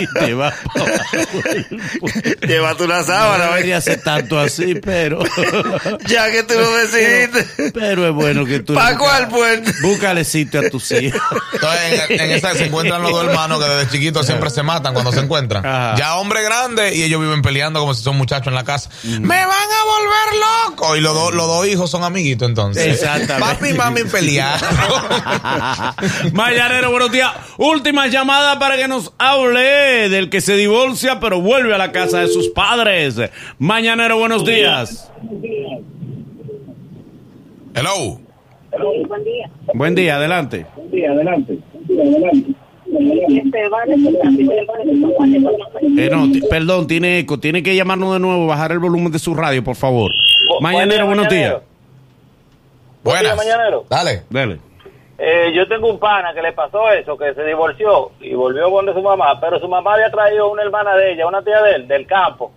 y 0.00 0.06
te 0.18 0.34
vas 0.34 0.54
para 0.74 0.84
abajo. 0.94 1.26
Llévate 2.46 2.84
una 2.84 2.98
No 2.98 3.04
sábana. 3.04 3.44
debería 3.46 3.80
ser 3.80 4.02
tanto 4.02 4.38
así, 4.38 4.74
pero. 4.76 5.20
Ya 6.06 6.30
que 6.30 6.42
tú 6.44 6.54
lo 6.54 6.70
decidiste. 6.76 7.70
Pero 7.72 8.06
es 8.06 8.12
bueno 8.12 8.44
que 8.44 8.60
tú. 8.60 8.74
¿Para 8.74 8.96
cuál 8.96 9.28
puente? 9.28 9.72
Búscale 9.82 10.24
sitio 10.24 10.60
a 10.60 10.70
tus 10.70 10.85
hijos. 10.92 11.20
Entonces, 11.52 12.10
en, 12.10 12.20
en 12.20 12.30
esa 12.32 12.54
se 12.54 12.66
encuentran 12.66 13.02
los 13.02 13.10
dos 13.12 13.24
hermanos 13.24 13.62
que 13.62 13.68
desde 13.68 13.90
chiquitos 13.90 14.26
siempre 14.26 14.50
se 14.50 14.62
matan 14.62 14.92
cuando 14.92 15.12
se 15.12 15.20
encuentran. 15.20 15.64
Ajá. 15.64 15.94
Ya 15.96 16.16
hombre 16.16 16.42
grande 16.42 16.94
y 16.94 17.02
ellos 17.02 17.20
viven 17.20 17.42
peleando 17.42 17.80
como 17.80 17.94
si 17.94 18.02
son 18.02 18.16
muchachos 18.16 18.48
en 18.48 18.54
la 18.54 18.64
casa. 18.64 18.90
¡Me 19.04 19.18
van 19.20 19.48
a 19.48 19.84
volver 19.84 20.70
loco! 20.70 20.96
Y 20.96 21.00
los 21.00 21.14
dos, 21.14 21.34
los 21.34 21.46
dos 21.46 21.66
hijos 21.66 21.90
son 21.90 22.04
amiguitos 22.04 22.48
entonces. 22.48 22.86
Exactamente. 22.86 23.54
Papi 23.54 23.68
y 23.68 23.74
mami 23.74 24.04
pelearon. 24.04 24.60
Mañanero, 26.32 26.90
buenos 26.90 27.10
días. 27.12 27.32
Última 27.58 28.06
llamada 28.08 28.58
para 28.58 28.76
que 28.76 28.88
nos 28.88 29.12
hable 29.18 30.08
del 30.08 30.30
que 30.30 30.40
se 30.40 30.54
divorcia, 30.54 31.20
pero 31.20 31.40
vuelve 31.40 31.74
a 31.74 31.78
la 31.78 31.92
casa 31.92 32.20
de 32.20 32.28
sus 32.28 32.48
padres. 32.48 33.16
Mañanero, 33.58 34.18
buenos 34.18 34.44
días. 34.44 35.10
Hello. 37.74 38.20
Buen 39.74 39.94
día, 39.94 40.16
adelante. 40.16 40.66
Eh, 45.98 46.08
no, 46.10 46.30
ti- 46.32 46.42
perdón, 46.48 46.86
tiene 46.86 47.18
eco. 47.20 47.38
Tiene 47.38 47.62
que 47.62 47.74
llamarnos 47.74 48.12
de 48.14 48.20
nuevo, 48.20 48.46
bajar 48.46 48.72
el 48.72 48.78
volumen 48.78 49.12
de 49.12 49.18
su 49.18 49.34
radio, 49.34 49.62
por 49.64 49.76
favor. 49.76 50.10
Bu- 50.12 50.60
Mañanero, 50.60 51.06
buen 51.06 51.16
buenos 51.18 51.32
día, 51.32 51.48
días. 51.48 51.62
Buen 53.02 53.20
día, 53.20 53.32
Buenas. 53.34 53.36
mañanero. 53.36 53.84
Dale. 53.88 54.22
Dale. 54.30 54.58
Eh, 55.18 55.52
yo 55.54 55.66
tengo 55.66 55.88
un 55.90 55.98
pana 55.98 56.34
que 56.34 56.42
le 56.42 56.52
pasó 56.52 56.90
eso, 56.92 57.16
que 57.16 57.32
se 57.34 57.42
divorció 57.44 58.10
y 58.20 58.34
volvió 58.34 58.70
con 58.70 58.84
su 58.92 59.00
mamá, 59.02 59.40
pero 59.40 59.58
su 59.58 59.66
mamá 59.68 59.94
había 59.94 60.10
traído 60.10 60.50
una 60.50 60.62
hermana 60.62 60.94
de 60.94 61.12
ella, 61.12 61.26
una 61.26 61.42
tía 61.42 61.62
de 61.62 61.72
él, 61.76 61.88
del 61.88 62.06
campo, 62.06 62.52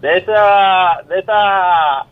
de 0.00 0.16
esa, 0.18 1.02
de 1.08 1.18
esa, 1.18 2.06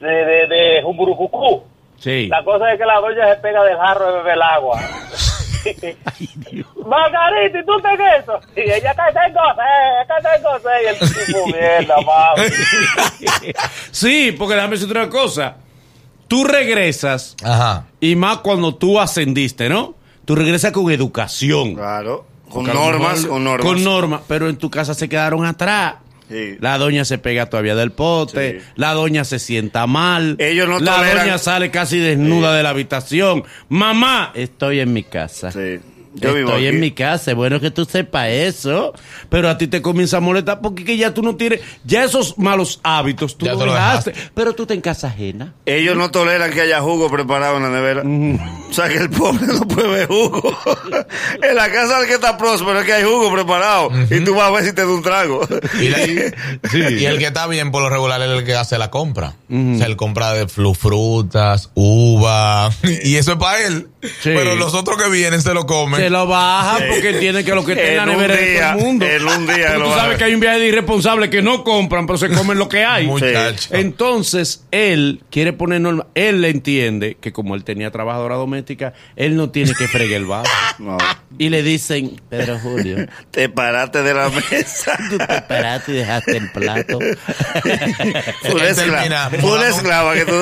de, 0.00 0.08
de, 0.08 0.46
de 0.48 0.82
Jumburucucú. 0.82 1.62
Sí. 2.02 2.26
La 2.26 2.42
cosa 2.42 2.72
es 2.72 2.78
que 2.78 2.84
la 2.84 2.98
doña 3.00 3.32
se 3.32 3.40
pega 3.40 3.62
del 3.62 3.76
jarro 3.76 4.06
de 4.06 4.18
beber 4.18 4.34
el 4.34 4.42
agua. 4.42 4.80
Margarita, 6.84 7.60
¿y 7.60 7.64
tú 7.64 7.80
te 7.80 8.18
eso? 8.18 8.40
Y 8.56 8.60
ella, 8.62 8.92
¿qué 8.92 9.12
tengo? 9.12 9.40
¿Qué 10.08 10.28
tengo? 10.28 10.50
Y 10.82 10.86
el 10.88 10.98
tipo, 10.98 11.46
mierda, 11.56 11.96
mami. 12.00 13.52
Sí, 13.92 14.34
porque 14.36 14.54
déjame 14.54 14.72
decirte 14.72 14.98
una 14.98 15.08
cosa. 15.08 15.56
Tú 16.26 16.42
regresas, 16.44 17.36
Ajá. 17.44 17.86
y 18.00 18.16
más 18.16 18.38
cuando 18.38 18.74
tú 18.74 18.98
ascendiste, 18.98 19.68
¿no? 19.68 19.94
Tú 20.24 20.34
regresas 20.34 20.72
con 20.72 20.90
educación. 20.90 21.74
Claro. 21.74 22.26
Con 22.48 22.66
normas, 22.66 23.26
con 23.26 23.44
normas. 23.44 23.66
Con 23.66 23.84
normas, 23.84 24.20
pero 24.26 24.48
en 24.48 24.56
tu 24.56 24.68
casa 24.70 24.94
se 24.94 25.08
quedaron 25.08 25.44
atrás. 25.44 25.94
Sí. 26.28 26.56
La 26.60 26.78
doña 26.78 27.04
se 27.04 27.18
pega 27.18 27.46
todavía 27.46 27.74
del 27.74 27.92
pote, 27.92 28.60
Sí. 28.60 28.66
la 28.76 28.92
doña 28.94 29.24
se 29.24 29.38
sienta 29.38 29.86
mal, 29.86 30.36
Ellos 30.38 30.68
no 30.68 30.78
la 30.80 30.96
toleran- 30.96 31.18
doña 31.24 31.38
sale 31.38 31.70
casi 31.70 31.98
desnuda 31.98 32.54
de 32.56 32.62
la 32.62 32.70
habitación. 32.70 33.44
Mamá, 33.68 34.30
estoy 34.34 34.80
en 34.80 34.92
mi 34.92 35.02
casa. 35.02 35.50
Sí. 35.52 35.80
Yo 36.14 36.34
vivo 36.34 36.48
Estoy 36.50 36.66
aquí. 36.66 36.74
en 36.76 36.80
mi 36.80 36.90
casa, 36.92 37.30
es 37.30 37.36
bueno 37.36 37.58
que 37.60 37.70
tú 37.70 37.84
sepas 37.84 38.28
eso, 38.28 38.92
pero 39.28 39.48
a 39.48 39.56
ti 39.58 39.66
te 39.66 39.80
comienza 39.80 40.18
a 40.18 40.20
molestar 40.20 40.60
porque 40.60 40.84
que 40.84 40.96
ya 40.96 41.14
tú 41.14 41.22
no 41.22 41.36
tienes, 41.36 41.60
ya 41.84 42.04
esos 42.04 42.36
malos 42.38 42.80
hábitos 42.82 43.38
tú 43.38 43.46
Ya 43.46 43.52
tú 43.52 43.60
lo 43.64 43.72
dejaste, 43.72 44.10
dejaste. 44.10 44.30
pero 44.34 44.54
tú 44.54 44.66
te 44.66 44.74
en 44.74 44.80
casa 44.82 45.08
ajena. 45.08 45.54
Ellos 45.66 45.96
no 45.96 46.10
toleran 46.10 46.50
que 46.52 46.60
haya 46.60 46.80
jugo 46.80 47.10
preparado 47.10 47.56
en 47.56 47.62
la 47.62 47.68
nevera. 47.70 48.02
O 48.70 48.72
sea 48.74 48.88
que 48.88 48.96
el 48.98 49.10
pobre 49.10 49.46
no 49.46 49.60
puede 49.68 49.88
ver 49.88 50.06
jugo. 50.08 50.56
en 51.42 51.54
la 51.56 51.70
casa 51.70 51.98
del 51.98 52.08
que 52.08 52.14
está 52.14 52.36
próspero 52.38 52.80
es 52.80 52.86
que 52.86 52.92
hay 52.92 53.04
jugo 53.04 53.32
preparado. 53.32 53.90
Y 54.10 54.20
tú 54.24 54.34
vas 54.34 54.48
a 54.48 54.50
ver 54.50 54.64
si 54.64 54.72
te 54.72 54.82
da 54.82 54.88
un 54.88 55.02
trago. 55.02 55.46
Y, 55.80 55.88
la- 55.88 56.06
y 56.90 57.04
el 57.04 57.18
que 57.18 57.26
está 57.26 57.46
bien 57.46 57.70
por 57.70 57.82
lo 57.82 57.88
regular 57.90 58.20
es 58.22 58.28
el 58.28 58.44
que 58.44 58.54
hace 58.54 58.78
la 58.78 58.90
compra. 58.90 59.34
O 59.50 59.76
sea, 59.78 59.86
él 59.86 59.96
compra 59.96 60.32
de 60.34 60.46
frutas, 60.48 61.70
uva. 61.74 62.70
Y 63.04 63.16
eso 63.16 63.32
es 63.32 63.38
para 63.38 63.64
él. 63.66 63.88
Sí. 64.02 64.08
Pero 64.34 64.54
los 64.56 64.74
otros 64.74 65.00
que 65.00 65.08
vienen 65.10 65.40
se 65.42 65.54
lo 65.54 65.66
comen. 65.66 66.00
Se 66.02 66.10
lo 66.10 66.26
baja 66.26 66.78
porque 66.88 67.12
tiene 67.14 67.44
que 67.44 67.54
lo 67.54 67.64
que 67.64 67.72
está 67.72 67.84
en 67.90 67.96
la 67.96 68.06
nevera 68.06 68.34
de 68.34 68.40
todo 68.40 68.50
día, 68.50 68.72
el 68.72 68.78
mundo. 68.78 69.06
en 69.06 69.26
un 69.26 69.46
día 69.46 69.74
tú 69.74 69.80
baja. 69.80 70.00
sabes 70.00 70.18
que 70.18 70.24
hay 70.24 70.34
un 70.34 70.40
viaje 70.40 70.58
de 70.58 70.66
irresponsables 70.66 71.30
que 71.30 71.42
no 71.42 71.62
compran, 71.64 72.06
pero 72.06 72.18
se 72.18 72.28
comen 72.30 72.58
lo 72.58 72.68
que 72.68 72.84
hay. 72.84 73.06
Muchacho. 73.12 73.68
Entonces, 73.72 74.64
él 74.70 75.22
quiere 75.30 75.52
poner 75.52 75.80
norma. 75.80 76.06
Él 76.14 76.40
le 76.40 76.50
entiende 76.50 77.16
que 77.20 77.32
como 77.32 77.54
él 77.54 77.64
tenía 77.64 77.90
trabajadora 77.90 78.34
doméstica, 78.36 78.94
él 79.16 79.36
no 79.36 79.50
tiene 79.50 79.72
que 79.74 79.86
fregar 79.88 80.20
el 80.20 80.26
vaso. 80.26 80.50
No. 80.78 80.96
Y 81.38 81.48
le 81.50 81.62
dicen, 81.62 82.20
Pedro 82.28 82.58
Julio, 82.58 83.06
Te 83.30 83.48
paraste 83.48 84.02
de 84.02 84.14
la 84.14 84.28
mesa. 84.30 84.98
tú 85.10 85.18
te 85.18 85.42
paraste 85.42 85.92
y 85.92 85.94
dejaste 85.96 86.36
el 86.38 86.50
plato. 86.50 86.98
Termina 88.42 88.68
esclava. 88.70 89.30
Una 89.42 89.68
esclava 89.68 90.14
que 90.14 90.24
tú. 90.24 90.34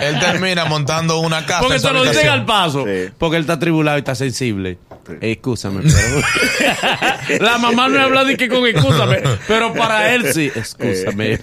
Él 0.00 0.20
termina 0.20 0.64
montando 0.64 1.18
una 1.20 1.44
casa. 1.44 1.60
Porque 1.62 1.78
se 1.78 1.92
lo 1.92 2.04
dicen 2.04 2.28
al 2.28 2.44
paso. 2.44 2.84
Sí. 2.84 3.10
Porque 3.18 3.36
él 3.36 3.42
está 3.42 3.58
tribulado 3.58 3.98
y 3.98 4.00
está 4.00 4.12
sensible. 4.30 4.78
Excúsame, 5.20 5.82
pero... 5.82 7.40
la 7.40 7.58
mamá 7.58 7.88
no 7.88 8.00
habla 8.00 8.22
de 8.24 8.36
que 8.36 8.48
con 8.48 8.64
excúsame, 8.66 9.20
pero 9.48 9.72
para 9.74 10.14
él 10.14 10.32
sí. 10.32 10.52
Excúsame. 10.54 11.38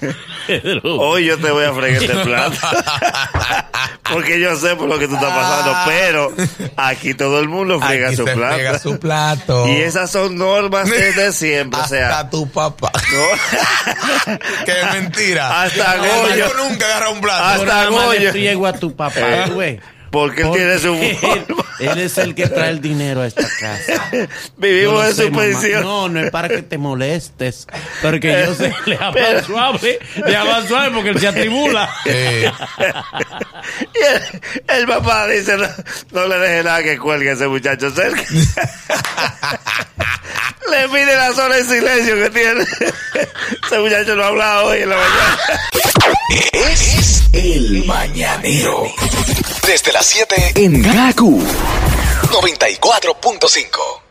Pedro. 0.47 0.81
Hoy 0.99 1.25
yo 1.25 1.37
te 1.37 1.51
voy 1.51 1.65
a 1.65 1.73
fregar 1.73 2.01
este 2.01 2.15
plato. 2.17 2.55
Porque 4.13 4.39
yo 4.39 4.55
sé 4.55 4.75
por 4.77 4.87
lo 4.87 4.97
que 4.97 5.07
tú 5.07 5.15
estás 5.15 5.33
pasando. 5.33 5.75
Pero 5.85 6.33
aquí 6.77 7.13
todo 7.13 7.39
el 7.41 7.49
mundo 7.49 7.81
friega 7.81 8.07
Aquí 8.07 8.15
su 8.15 8.25
se 8.25 8.33
plato. 8.33 8.53
friega 8.55 8.79
su 8.79 8.99
plato. 8.99 9.67
Y 9.67 9.75
esas 9.81 10.09
son 10.11 10.37
normas 10.37 10.89
desde 10.89 11.33
siempre. 11.33 11.77
O 11.77 11.83
Hasta 11.83 11.95
sea, 11.95 12.29
tu 12.29 12.49
papá. 12.49 12.89
no. 13.11 14.33
es 14.65 14.93
mentira. 14.93 15.63
Hasta 15.63 15.97
Goyo. 15.97 16.23
mayor 16.29 16.55
nunca 16.55 16.85
agarra 16.85 17.09
un 17.09 17.19
plato. 17.19 17.43
Hasta 17.43 17.85
Goyo. 17.87 18.31
friego 18.31 18.65
a 18.65 18.73
tu 18.73 18.95
papá, 18.95 19.45
tú 19.47 19.57
ves. 19.57 19.81
Porque 20.11 20.41
él 20.41 20.51
tiene 20.53 20.79
su 20.79 20.93
él, 20.93 21.15
forma. 21.17 21.65
él 21.79 21.99
es 21.99 22.17
el 22.17 22.33
que 22.35 22.47
trae 22.47 22.69
el 22.69 22.81
dinero 22.81 23.21
a 23.21 23.27
esta 23.27 23.47
casa. 23.59 24.09
Vivimos 24.57 25.05
sé, 25.15 25.25
su 25.25 25.31
pensión. 25.31 25.83
No, 25.83 26.09
no 26.09 26.19
es 26.19 26.31
para 26.31 26.49
que 26.49 26.61
te 26.61 26.77
molestes. 26.77 27.67
Porque 28.01 28.45
yo 28.45 28.55
sé, 28.55 28.73
le 28.85 28.97
habla 29.01 29.43
suave. 29.43 29.99
Le 30.25 30.35
habla 30.35 30.67
suave 30.67 30.91
porque 30.91 31.09
él 31.09 31.19
se 31.19 31.27
atribula. 31.27 31.89
Y 33.93 34.71
el, 34.71 34.87
papá 34.87 35.27
dice, 35.27 35.57
no, 35.57 35.67
no 36.11 36.27
le 36.27 36.37
deje 36.37 36.63
nada 36.63 36.83
que 36.83 36.97
cuelgue 36.97 37.31
a 37.31 37.33
ese 37.33 37.47
muchacho 37.47 37.91
cerca. 37.91 38.23
Le 40.69 40.89
pide 40.89 41.15
la 41.15 41.33
sola 41.33 41.57
en 41.57 41.67
silencio 41.67 42.15
que 42.15 42.29
tiene. 42.29 42.63
ese 43.65 43.79
muchacho 43.79 44.15
no 44.15 44.23
ha 44.23 44.27
hablado 44.27 44.65
hoy 44.67 44.79
en 44.79 44.89
la 44.89 44.97
mañana. 44.97 45.61
Es 46.53 47.23
el 47.33 47.85
mañanero. 47.85 48.91
Desde 49.65 49.91
las 49.91 50.05
7 50.05 50.53
en 50.55 50.81
Gaku 50.81 51.39
94.5. 52.31 54.06